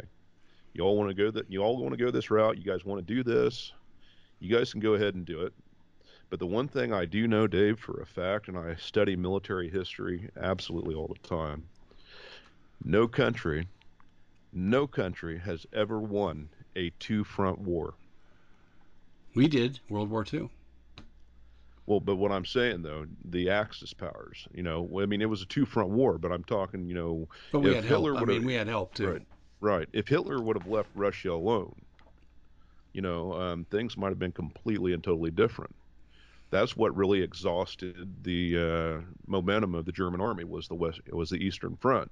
[0.72, 2.58] you all want to go that you all want to go this route.
[2.58, 3.72] You guys want to do this.
[4.40, 5.52] You guys can go ahead and do it."
[6.30, 9.68] But the one thing I do know, Dave, for a fact, and I study military
[9.68, 11.62] history absolutely all the time.
[12.84, 13.68] No country,
[14.52, 17.94] no country has ever won a two front war.
[19.34, 20.50] We did World War II.
[21.86, 25.42] Well, but what I'm saying though, the Axis powers, you know, I mean, it was
[25.42, 28.28] a two-front war, but I'm talking, you know, but we had Hitler help.
[28.28, 29.10] I mean, we had help too.
[29.10, 29.26] Right,
[29.60, 29.88] right.
[29.92, 31.74] If Hitler would have left Russia alone,
[32.92, 35.74] you know, um, things might have been completely and totally different.
[36.50, 41.30] That's what really exhausted the uh, momentum of the German army was the west was
[41.30, 42.10] the Eastern Front.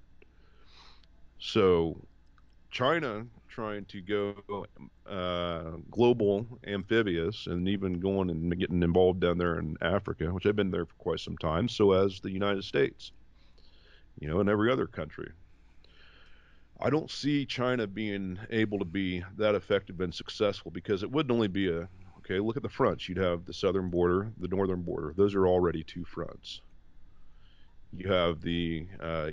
[1.38, 1.96] So,
[2.70, 4.66] China trying to go
[5.06, 10.56] uh, global amphibious and even going and getting involved down there in Africa, which I've
[10.56, 13.12] been there for quite some time, so as the United States,
[14.20, 15.30] you know, and every other country.
[16.80, 21.32] I don't see China being able to be that effective and successful because it wouldn't
[21.32, 21.88] only be a
[22.18, 22.38] okay.
[22.38, 23.08] Look at the fronts.
[23.08, 25.12] You'd have the southern border, the northern border.
[25.16, 26.60] Those are already two fronts.
[27.92, 29.30] You have the uh,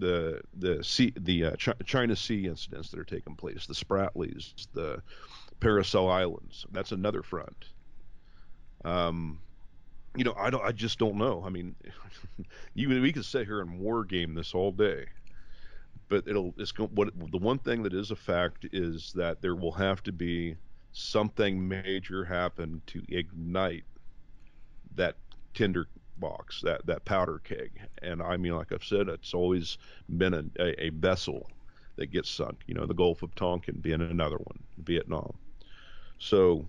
[0.00, 4.66] the the sea the uh, Ch- China Sea incidents that are taking place, the Spratlys,
[4.72, 5.02] the
[5.60, 6.66] Paracel Islands.
[6.72, 7.66] That's another front.
[8.84, 9.38] Um,
[10.16, 10.64] you know, I don't.
[10.64, 11.42] I just don't know.
[11.46, 11.76] I mean,
[12.74, 15.06] you we could sit here and war game this all day,
[16.08, 16.54] but it'll.
[16.58, 20.12] It's what the one thing that is a fact is that there will have to
[20.12, 20.56] be
[20.92, 23.84] something major happen to ignite
[24.96, 25.16] that
[25.54, 25.86] tinder
[26.20, 27.72] box, that that powder keg.
[28.02, 29.78] And I mean, like I've said, it's always
[30.18, 31.48] been a, a, a vessel
[31.96, 32.60] that gets sunk.
[32.66, 35.32] You know, the Gulf of Tonkin being another one, Vietnam.
[36.18, 36.66] So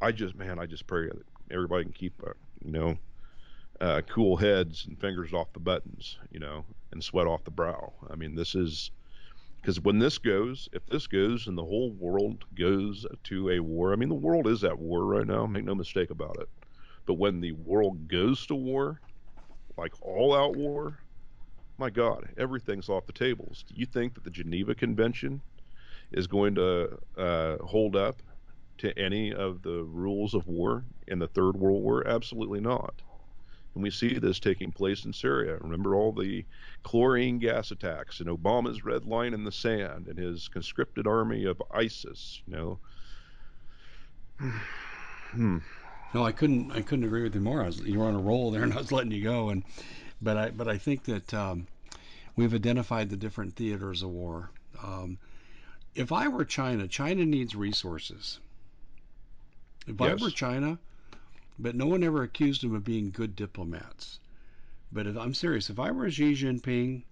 [0.00, 2.32] I just, man, I just pray that everybody can keep, uh,
[2.64, 2.96] you know,
[3.80, 7.92] uh, cool heads and fingers off the buttons, you know, and sweat off the brow.
[8.10, 8.90] I mean, this is
[9.60, 13.92] because when this goes, if this goes and the whole world goes to a war,
[13.92, 15.46] I mean, the world is at war right now.
[15.46, 16.48] Make no mistake about it.
[17.06, 19.00] But when the world goes to war,
[19.76, 20.98] like all out war,
[21.78, 23.64] my God, everything's off the tables.
[23.66, 25.40] Do you think that the Geneva Convention
[26.12, 28.22] is going to uh, hold up
[28.78, 32.06] to any of the rules of war in the Third World War?
[32.06, 32.94] Absolutely not.
[33.74, 35.56] And we see this taking place in Syria.
[35.60, 36.44] Remember all the
[36.82, 41.62] chlorine gas attacks and Obama's red line in the sand and his conscripted army of
[41.72, 42.78] ISIS, you know.
[45.30, 45.58] hmm.
[46.12, 46.72] No, I couldn't.
[46.72, 47.62] I couldn't agree with you more.
[47.62, 49.50] I was, you were on a roll there, and I was letting you go.
[49.50, 49.62] And
[50.20, 51.66] but I but I think that um,
[52.36, 54.50] we've identified the different theaters of war.
[54.82, 55.18] Um,
[55.94, 58.40] if I were China, China needs resources.
[59.86, 60.20] If yes.
[60.20, 60.78] I were China,
[61.58, 64.18] but no one ever accused them of being good diplomats.
[64.92, 67.04] But if I'm serious, if I were Xi Jinping,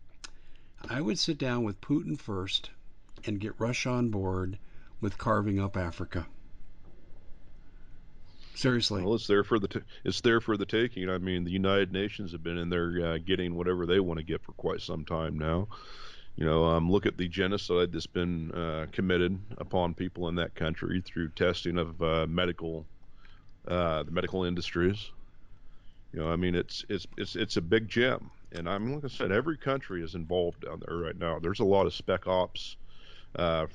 [0.88, 2.70] I would sit down with Putin first
[3.24, 4.58] and get Russia on board
[5.00, 6.26] with carving up Africa.
[8.58, 9.04] Seriously.
[9.04, 11.08] Well, it's there for the t- it's there for the taking.
[11.08, 14.24] I mean, the United Nations have been in there uh, getting whatever they want to
[14.24, 15.68] get for quite some time now.
[16.34, 20.56] You know, um, look at the genocide that's been uh, committed upon people in that
[20.56, 22.84] country through testing of uh, medical
[23.68, 25.08] uh, the medical industries.
[26.12, 29.04] You know, I mean, it's it's it's it's a big gem, and I mean, like
[29.04, 31.38] I said, every country is involved down there right now.
[31.38, 32.74] There's a lot of spec ops
[33.36, 33.66] uh,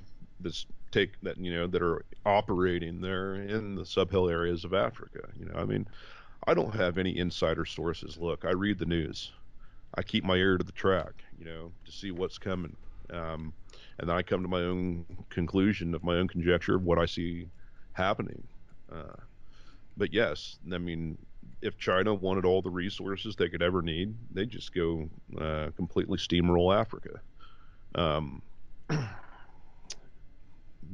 [0.42, 5.28] that's take that you know that are operating there in the subhill areas of Africa.
[5.38, 5.88] You know, I mean,
[6.48, 8.18] I don't have any insider sources.
[8.18, 9.32] Look, I read the news.
[9.96, 12.76] I keep my ear to the track, you know, to see what's coming.
[13.12, 13.54] Um,
[14.00, 17.06] and then I come to my own conclusion of my own conjecture of what I
[17.06, 17.48] see
[17.94, 18.42] happening.
[18.92, 19.16] Uh,
[19.98, 21.18] but yes, I mean,
[21.62, 26.18] if China wanted all the resources they could ever need, they'd just go uh, completely
[26.18, 27.22] steamroll Africa.
[27.96, 28.42] Um,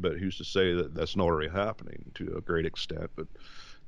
[0.02, 3.10] but who's to say that that's not already happening to a great extent?
[3.16, 3.28] But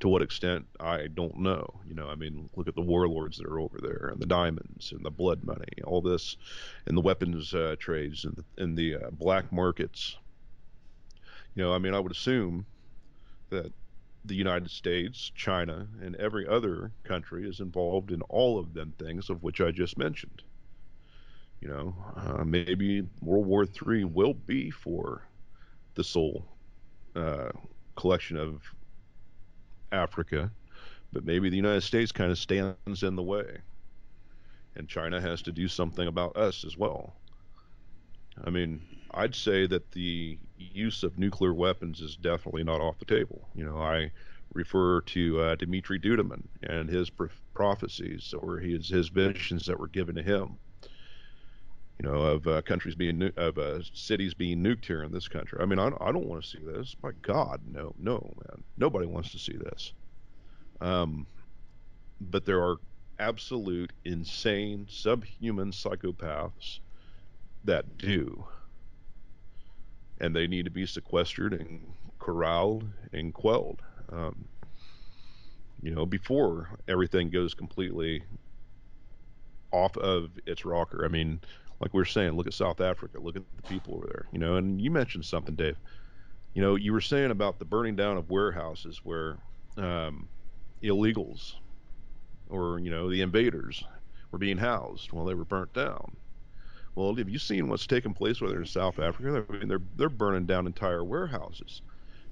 [0.02, 1.80] to what extent, I don't know.
[1.88, 4.92] You know, I mean, look at the warlords that are over there, and the diamonds,
[4.92, 6.38] and the blood money, all this,
[6.88, 10.18] and the weapons uh, trades, and the, and the uh, black markets.
[11.56, 12.66] You know, I mean, I would assume
[13.50, 13.72] that
[14.26, 19.30] the United States, China, and every other country is involved in all of them things
[19.30, 20.42] of which I just mentioned.
[21.60, 25.28] You know, uh, maybe World War III will be for
[25.96, 26.46] the sole
[27.16, 27.50] uh,
[27.96, 28.62] collection of
[29.92, 30.52] Africa,
[31.12, 33.58] but maybe the United States kind of stands in the way,
[34.76, 37.16] and China has to do something about us as well.
[38.46, 38.82] I mean,
[39.14, 43.50] I'd say that the use of nuclear weapons is definitely not off the table.
[43.54, 44.12] You know, I
[44.54, 47.12] refer to uh, Dmitry Duduman and his
[47.54, 50.58] prophecies or his his visions that were given to him
[52.02, 55.28] you know, of uh, countries being nu- of uh, cities being nuked here in this
[55.28, 55.60] country.
[55.62, 56.96] I mean, I, I don't want to see this.
[57.04, 59.94] My God, no, no, man, nobody wants to see this.
[60.80, 61.28] Um,
[62.20, 62.78] but there are
[63.20, 66.80] absolute insane subhuman psychopaths
[67.66, 68.46] that do,
[70.20, 71.82] and they need to be sequestered and
[72.18, 72.84] corralled
[73.14, 73.84] and quelled.
[74.12, 74.48] Um,
[75.84, 78.24] you know, before everything goes completely
[79.72, 81.06] off of its rocker.
[81.06, 81.40] I mean,
[81.82, 84.40] like we were saying, look at South Africa, look at the people over there, you
[84.40, 84.56] know.
[84.56, 85.78] And you mentioned something, Dave.
[86.54, 89.38] You know, you were saying about the burning down of warehouses where
[89.78, 90.30] um,
[90.84, 91.54] illegals
[92.50, 93.84] or you know the invaders
[94.32, 96.16] were being housed while they were burnt down.
[96.96, 99.46] Well, have you seen what's taking place whether in South Africa?
[99.50, 101.82] I mean, they're they're burning down entire warehouses.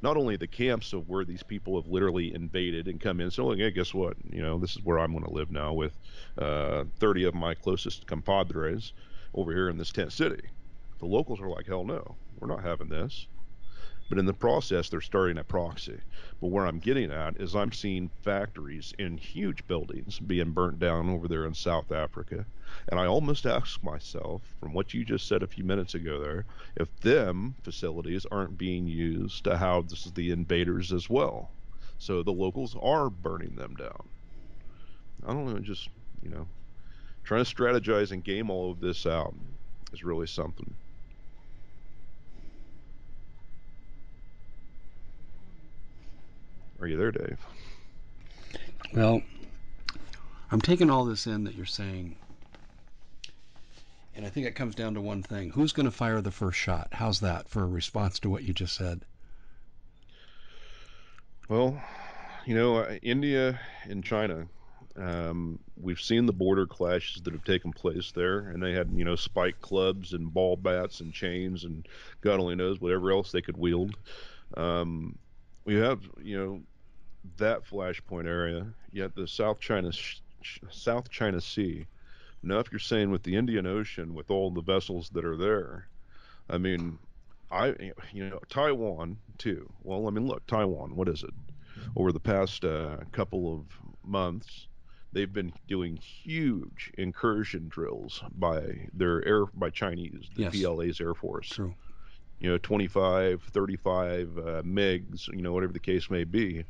[0.02, 3.32] Not only the camps of where these people have literally invaded and come in.
[3.32, 4.16] So, like, hey, guess what?
[4.32, 5.98] You know, this is where I'm going to live now with
[6.38, 8.94] uh, 30 of my closest compadres
[9.34, 10.42] over here in this tent city.
[11.00, 13.28] The locals are like, hell no, we're not having this.
[14.10, 16.00] But in the process, they're starting a proxy.
[16.42, 21.12] But where I'm getting at is I'm seeing factories in huge buildings being burnt down
[21.12, 22.44] over there in South Africa.
[22.88, 26.46] And I almost ask myself, from what you just said a few minutes ago there,
[26.76, 31.52] if them facilities aren't being used to house the invaders as well.
[32.00, 34.10] So the locals are burning them down.
[35.24, 35.90] I don't know, just,
[36.24, 36.48] you know,
[37.30, 39.36] trying to strategize and game all of this out
[39.94, 40.74] is really something.
[46.82, 47.38] Are you there, Dave?
[48.96, 49.22] Well,
[50.52, 52.16] I'm taking all this in that you're saying,
[54.16, 56.58] and I think it comes down to one thing: who's going to fire the first
[56.58, 56.88] shot?
[56.94, 59.06] How's that for a response to what you just said?
[61.48, 61.80] Well,
[62.48, 64.48] you know, uh, India and China.
[65.00, 69.06] Um, we've seen the border clashes that have taken place there, and they had, you
[69.06, 71.88] know, spike clubs and ball bats and chains and
[72.22, 73.96] God only knows whatever else they could wield.
[74.58, 75.18] Um,
[75.64, 76.62] we have, you know,
[77.38, 79.92] that flashpoint area, yet the South China
[80.70, 81.86] South China Sea.
[82.42, 85.88] Now, if you're saying with the Indian Ocean, with all the vessels that are there,
[86.50, 86.98] I mean,
[87.52, 87.76] I
[88.12, 89.70] you know Taiwan too.
[89.84, 90.96] Well, I mean, look, Taiwan.
[90.96, 91.34] What is it?
[91.96, 93.66] Over the past uh, couple of
[94.04, 94.68] months,
[95.12, 100.56] they've been doing huge incursion drills by their air by Chinese, the yes.
[100.56, 101.50] PLA's Air Force.
[101.50, 101.74] True.
[102.40, 106.64] You know, 25, 35 uh, MiGs, you know, whatever the case may be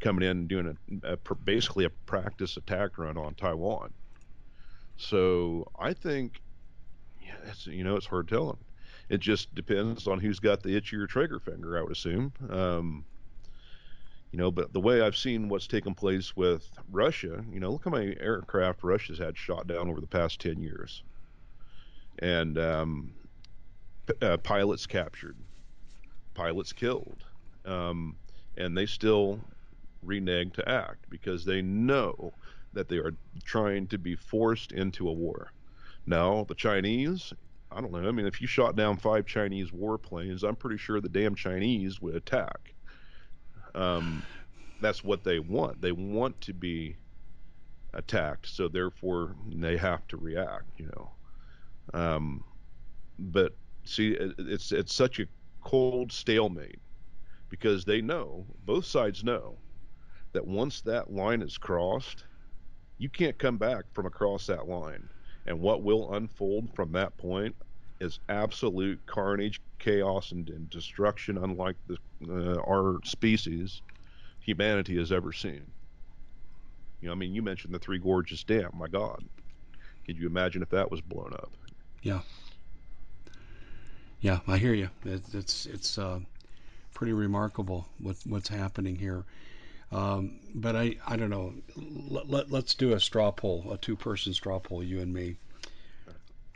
[0.00, 3.92] coming in and doing a, a, basically a practice attack run on Taiwan.
[4.96, 6.40] So I think,
[7.20, 8.58] yeah, it's, you know, it's hard telling.
[9.08, 12.32] It just depends on who's got the itchier trigger finger, I would assume.
[12.48, 13.04] Um,
[14.32, 17.84] you know, but the way I've seen what's taken place with Russia, you know, look
[17.84, 21.02] how many aircraft Russia's had shot down over the past 10 years.
[22.18, 23.12] And um,
[24.06, 25.36] p- uh, pilots captured,
[26.32, 27.24] pilots killed.
[27.66, 28.16] Um,
[28.56, 29.38] and they still
[30.02, 32.32] renege to act because they know
[32.72, 33.14] that they are
[33.44, 35.52] trying to be forced into a war.
[36.06, 37.34] Now, the Chinese,
[37.70, 38.08] I don't know.
[38.08, 42.00] I mean, if you shot down five Chinese warplanes, I'm pretty sure the damn Chinese
[42.00, 42.71] would attack.
[43.74, 44.22] Um,
[44.80, 45.80] that's what they want.
[45.80, 46.96] They want to be
[47.94, 50.78] attacked, so therefore they have to react.
[50.78, 51.10] You know.
[51.94, 52.44] Um,
[53.18, 53.54] but
[53.84, 55.26] see, it's it's such a
[55.62, 56.80] cold stalemate
[57.48, 59.56] because they know both sides know
[60.32, 62.24] that once that line is crossed,
[62.98, 65.08] you can't come back from across that line.
[65.46, 67.54] And what will unfold from that point
[68.02, 71.96] is absolute carnage, chaos, and, and destruction, unlike the,
[72.28, 73.80] uh, our species,
[74.40, 75.62] humanity has ever seen.
[77.00, 78.70] You know, I mean, you mentioned the Three Gorges Dam.
[78.74, 79.24] My God,
[80.06, 81.50] could you imagine if that was blown up?
[82.02, 82.20] Yeah.
[84.20, 84.88] Yeah, I hear you.
[85.04, 86.20] It's it's, it's uh,
[86.94, 89.24] pretty remarkable what what's happening here.
[89.90, 91.52] Um, but I, I don't know.
[91.76, 95.36] Let, let, let's do a straw poll, a two person straw poll, you and me.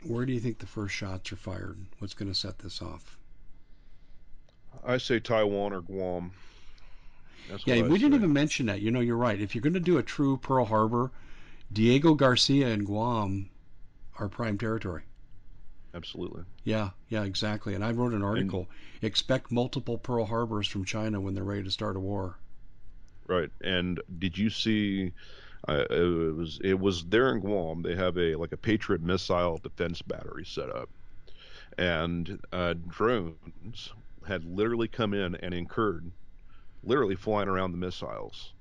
[0.03, 1.77] Where do you think the first shots are fired?
[1.99, 3.17] What's going to set this off?
[4.85, 6.31] I say Taiwan or Guam.
[7.49, 8.81] That's yeah, we didn't even mention that.
[8.81, 9.39] You know, you're right.
[9.39, 11.11] If you're going to do a true Pearl Harbor,
[11.71, 13.49] Diego Garcia and Guam
[14.19, 15.03] are prime territory.
[15.93, 16.43] Absolutely.
[16.63, 17.73] Yeah, yeah, exactly.
[17.73, 18.59] And I wrote an article.
[18.59, 18.67] And,
[19.03, 22.37] Expect multiple Pearl Harbors from China when they're ready to start a war.
[23.27, 23.49] Right.
[23.61, 25.13] And did you see?
[25.67, 27.81] Uh, it was it was there in Guam.
[27.81, 30.89] They have a like a Patriot missile defense battery set up,
[31.77, 33.93] and uh, drones
[34.27, 36.11] had literally come in and incurred,
[36.83, 38.53] literally flying around the missiles.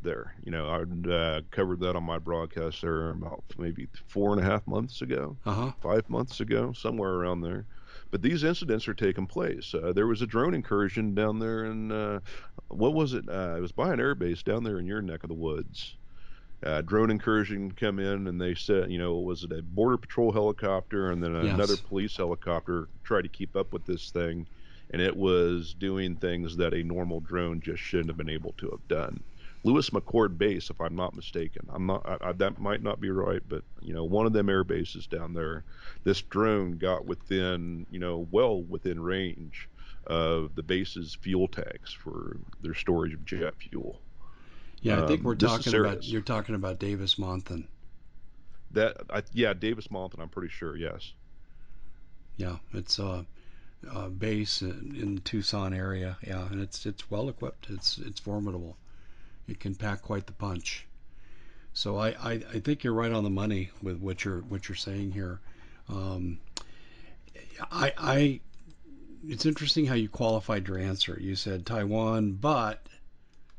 [0.00, 4.40] There, you know, I uh, covered that on my broadcast there about maybe four and
[4.40, 5.72] a half months ago, uh-huh.
[5.82, 7.64] five months ago, somewhere around there.
[8.10, 9.74] But these incidents are taking place.
[9.74, 12.20] Uh, there was a drone incursion down there in uh,
[12.68, 13.28] what was it?
[13.28, 15.96] Uh, it was by an airbase down there in your neck of the woods.
[16.64, 20.32] Uh, drone incursion come in and they said, you know, was it a border patrol
[20.32, 21.54] helicopter and then yes.
[21.54, 24.46] another police helicopter tried to keep up with this thing,
[24.90, 28.70] and it was doing things that a normal drone just shouldn't have been able to
[28.70, 29.22] have done.
[29.64, 31.66] Lewis McChord base, if I'm not mistaken.
[31.72, 32.06] I'm not.
[32.06, 35.06] I, I, that might not be right, but you know, one of them air bases
[35.06, 35.64] down there,
[36.04, 39.68] this drone got within, you know, well within range
[40.06, 44.00] of the base's fuel tanks for their storage of jet fuel.
[44.82, 46.04] Yeah, I think um, we're talking about.
[46.04, 47.66] You're talking about Davis Monthan.
[48.72, 50.20] That, I, yeah, Davis Monthan.
[50.20, 50.76] I'm pretty sure.
[50.76, 51.14] Yes.
[52.36, 53.24] Yeah, it's a,
[53.90, 56.18] a base in, in Tucson area.
[56.22, 57.68] Yeah, and it's it's well equipped.
[57.70, 58.76] It's it's formidable
[59.46, 60.86] it can pack quite the punch.
[61.72, 64.76] So I, I, I think you're right on the money with what you're what you're
[64.76, 65.40] saying here.
[65.88, 66.38] Um,
[67.70, 68.40] I, I
[69.26, 71.18] it's interesting how you qualified your answer.
[71.20, 72.86] You said Taiwan, but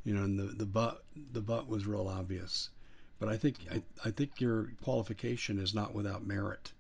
[0.04, 2.70] you know, and the the but the but was real obvious.
[3.20, 6.72] But I think I, I think your qualification is not without merit.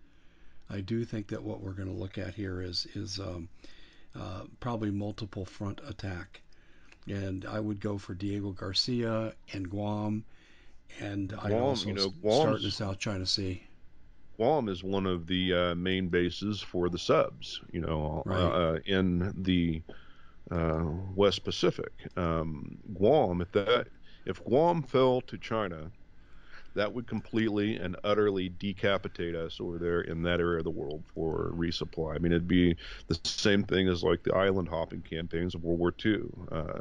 [0.69, 3.49] I do think that what we're going to look at here is is um,
[4.15, 6.41] uh, probably multiple front attack
[7.07, 10.25] and I would go for Diego Garcia and Guam,
[10.99, 13.63] and I also you know, start in the South China Sea.
[14.37, 18.39] Guam is one of the uh, main bases for the subs, you know, right.
[18.39, 19.81] uh, in the
[20.51, 20.83] uh,
[21.15, 21.91] West Pacific.
[22.17, 23.87] Um, Guam, if that
[24.25, 25.91] if Guam fell to China,
[26.75, 31.03] that would completely and utterly decapitate us over there in that area of the world
[31.13, 32.15] for resupply.
[32.15, 32.75] I mean, it'd be
[33.07, 36.23] the same thing as like the island hopping campaigns of World War II.
[36.51, 36.79] Uh,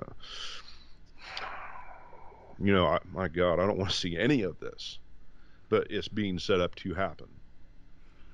[2.61, 4.99] you know, I, my God, I don't want to see any of this,
[5.69, 7.29] but it's being set up to happen.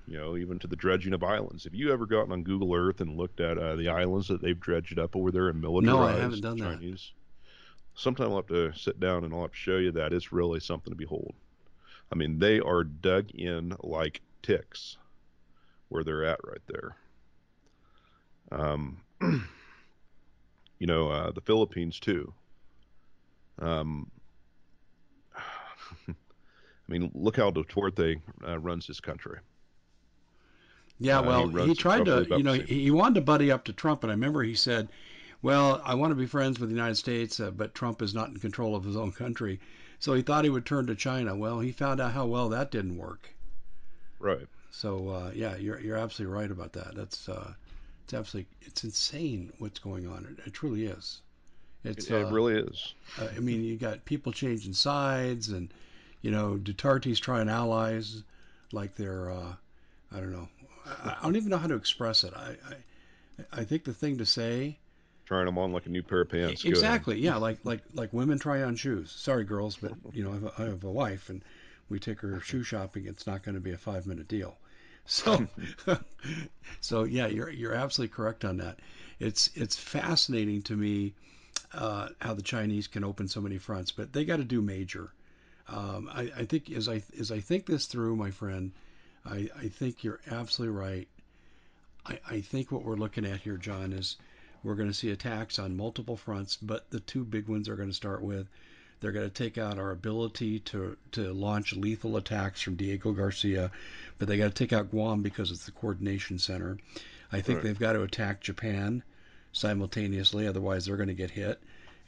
[0.07, 1.65] You know, even to the dredging of islands.
[1.65, 4.59] Have you ever gotten on Google Earth and looked at uh, the islands that they've
[4.59, 7.13] dredged up over there and militarized no, I haven't done Chinese?
[7.95, 8.01] That.
[8.01, 10.13] Sometime I'll have to sit down and I'll have to show you that.
[10.13, 11.35] It's really something to behold.
[12.13, 14.97] I mean, they are dug in like ticks
[15.89, 16.97] where they're at right there.
[18.53, 22.33] Um, you know, uh, the Philippines too.
[23.61, 24.11] Um,
[25.37, 26.15] I
[26.89, 29.39] mean, look how Duterte uh, runs his country.
[30.99, 33.65] Yeah, uh, well, he, he tried to, you know, he, he wanted to buddy up
[33.65, 34.89] to Trump, and I remember he said,
[35.43, 38.29] "Well, I want to be friends with the United States, uh, but Trump is not
[38.29, 39.61] in control of his own country."
[40.01, 41.37] So he thought he would turn to China.
[41.37, 43.29] Well, he found out how well that didn't work.
[44.19, 44.49] Right.
[44.71, 46.95] So uh, yeah, you're you're absolutely right about that.
[46.95, 47.53] That's uh,
[48.05, 50.37] it's absolutely it's insane what's going on.
[50.39, 51.21] It, it truly is.
[51.85, 52.95] It's it, it uh, really is.
[53.21, 55.73] Uh, I mean, you got people changing sides, and
[56.23, 58.23] you know, Duterte's trying allies
[58.73, 59.53] like they're uh,
[60.13, 60.49] I don't know.
[60.87, 62.33] I, I, don't even know how to express it.
[62.35, 64.79] I, I I think the thing to say
[65.31, 66.65] trying them on like a new pair of pants.
[66.65, 67.21] Exactly.
[67.21, 69.13] Yeah, like like like women try on shoes.
[69.13, 71.41] Sorry, girls, but you know I have a, I have a wife and
[71.89, 73.07] we take her shoe shopping.
[73.07, 74.57] It's not going to be a five minute deal.
[75.07, 75.49] So,
[76.81, 78.79] so yeah, you're you're absolutely correct on that.
[79.19, 81.15] It's it's fascinating to me
[81.73, 85.11] uh, how the Chinese can open so many fronts, but they got to do major.
[85.69, 88.73] Um, I, I think as I as I think this through, my friend,
[89.25, 91.09] I, I think you're absolutely right.
[92.07, 94.17] I, I think what we're looking at here, John, is
[94.63, 97.89] we're going to see attacks on multiple fronts, but the two big ones are going
[97.89, 98.49] to start with
[99.01, 103.71] they're going to take out our ability to, to launch lethal attacks from Diego Garcia,
[104.19, 106.77] but they got to take out Guam because it's the coordination center.
[107.33, 107.65] I think right.
[107.65, 109.03] they've got to attack Japan
[109.53, 111.61] simultaneously, otherwise they're going to get hit.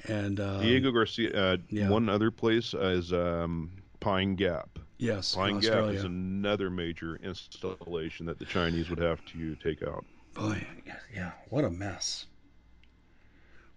[0.07, 1.88] And um, Diego Garcia, uh, yeah.
[1.88, 4.78] one other place is um, Pine Gap.
[4.98, 10.05] Yes, Pine Gap is another major installation that the Chinese would have to take out.
[10.34, 10.64] Boy,
[11.14, 12.26] yeah, what a mess.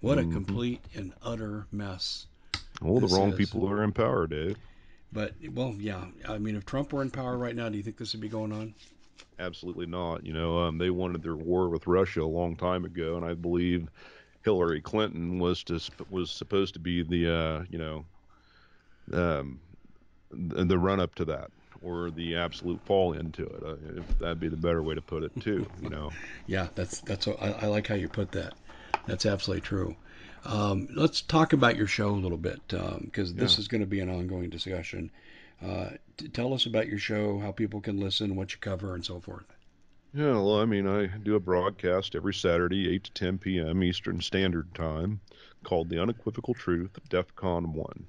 [0.02, 0.32] What mm-hmm.
[0.32, 2.28] a complete and utter mess.
[2.82, 3.38] Well, the wrong is.
[3.38, 4.58] people are in power, Dave.
[5.12, 6.06] But well, yeah.
[6.28, 8.30] I mean, if Trump were in power right now, do you think this would be
[8.30, 8.74] going on?
[9.40, 10.26] Absolutely not.
[10.26, 13.34] You know, um, they wanted their war with Russia a long time ago, and I
[13.34, 13.88] believe
[14.44, 15.80] Hillary Clinton was to
[16.10, 18.06] was supposed to be the uh, you know
[19.14, 19.60] um,
[20.32, 21.50] the, the run up to that
[21.82, 23.64] or the absolute fall into it.
[23.64, 25.66] Uh, that'd be the better way to put it too.
[25.82, 26.12] You know.
[26.48, 27.28] yeah, that's that's.
[27.28, 28.54] I, I like how you put that.
[29.08, 29.96] That's absolutely true.
[30.46, 33.60] Um, let's talk about your show a little bit because um, this yeah.
[33.60, 35.12] is going to be an ongoing discussion.
[35.64, 39.04] Uh, t- tell us about your show, how people can listen, what you cover, and
[39.04, 39.46] so forth.
[40.14, 43.84] Yeah, well, I mean, I do a broadcast every Saturday, 8 to 10 p.m.
[43.84, 45.20] Eastern Standard Time,
[45.64, 48.08] called The Unequivocal Truth of DEF CON 1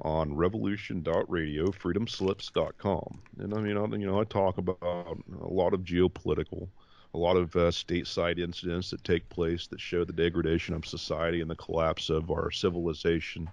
[0.00, 3.22] on revolution.radio, freedomslips.com.
[3.38, 6.68] And I mean, I, you know, I talk about a lot of geopolitical
[7.16, 11.40] a lot of uh, stateside incidents that take place that show the degradation of society
[11.40, 13.48] and the collapse of our civilization.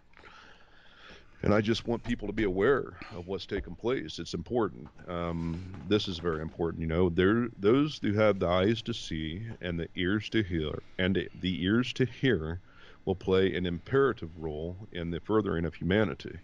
[1.44, 4.20] And I just want people to be aware of what's taking place.
[4.20, 4.88] It's important.
[5.08, 6.82] Um, this is very important.
[6.82, 10.84] You know, there those who have the eyes to see and the ears to hear
[11.00, 12.60] and the ears to hear
[13.06, 16.38] will play an imperative role in the furthering of humanity.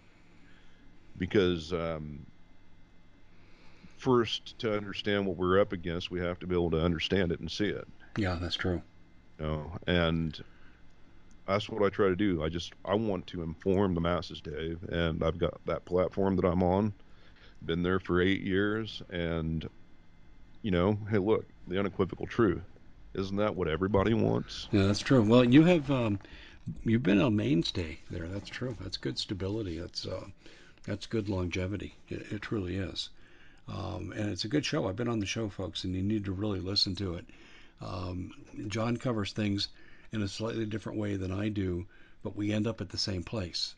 [1.18, 2.26] Because um,
[4.00, 7.40] first, to understand what we're up against, we have to be able to understand it
[7.40, 7.86] and see it.
[8.16, 8.82] Yeah, that's true.
[9.38, 10.42] You know, and
[11.46, 12.42] that's what I try to do.
[12.42, 16.44] I just I want to inform the masses, Dave, and I've got that platform that
[16.44, 16.92] I'm on.
[17.64, 19.68] Been there for eight years, and
[20.62, 22.62] you know, hey, look, the unequivocal truth.
[23.14, 24.68] Isn't that what everybody wants?
[24.70, 25.22] Yeah, that's true.
[25.22, 26.20] Well, you have um,
[26.84, 28.28] you've been a mainstay there.
[28.28, 28.76] That's true.
[28.80, 29.78] That's good stability.
[29.78, 30.26] That's uh,
[30.84, 31.94] that's good longevity.
[32.08, 33.10] It, it truly is.
[33.70, 34.88] Um, and it's a good show.
[34.88, 37.26] I've been on the show, folks, and you need to really listen to it.
[37.80, 38.32] Um,
[38.68, 39.68] John covers things
[40.12, 41.86] in a slightly different way than I do,
[42.22, 43.74] but we end up at the same place.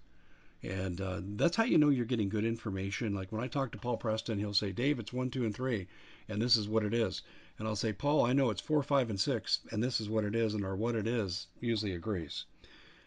[0.62, 3.14] And uh, that's how you know you're getting good information.
[3.14, 5.88] Like when I talk to Paul Preston, he'll say, Dave, it's one, two, and three,
[6.28, 7.22] and this is what it is.
[7.58, 10.24] And I'll say, Paul, I know it's four, five, and six, and this is what
[10.24, 12.44] it is, and our what it is usually agrees.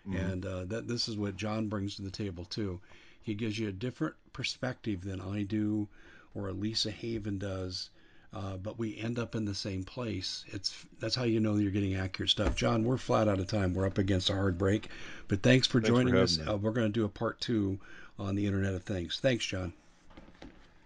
[0.07, 0.17] Mm-hmm.
[0.17, 2.79] And uh, that this is what John brings to the table too.
[3.21, 5.87] He gives you a different perspective than I do,
[6.35, 7.89] or Lisa Haven does,
[8.33, 10.43] uh, but we end up in the same place.
[10.47, 12.55] It's that's how you know you're getting accurate stuff.
[12.55, 13.73] John, we're flat out of time.
[13.73, 14.89] We're up against a hard break,
[15.27, 16.37] but thanks for thanks joining for us.
[16.37, 17.79] Uh, we're going to do a part two
[18.19, 19.19] on the Internet of Things.
[19.21, 19.73] Thanks, John.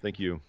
[0.02, 0.42] Thank you.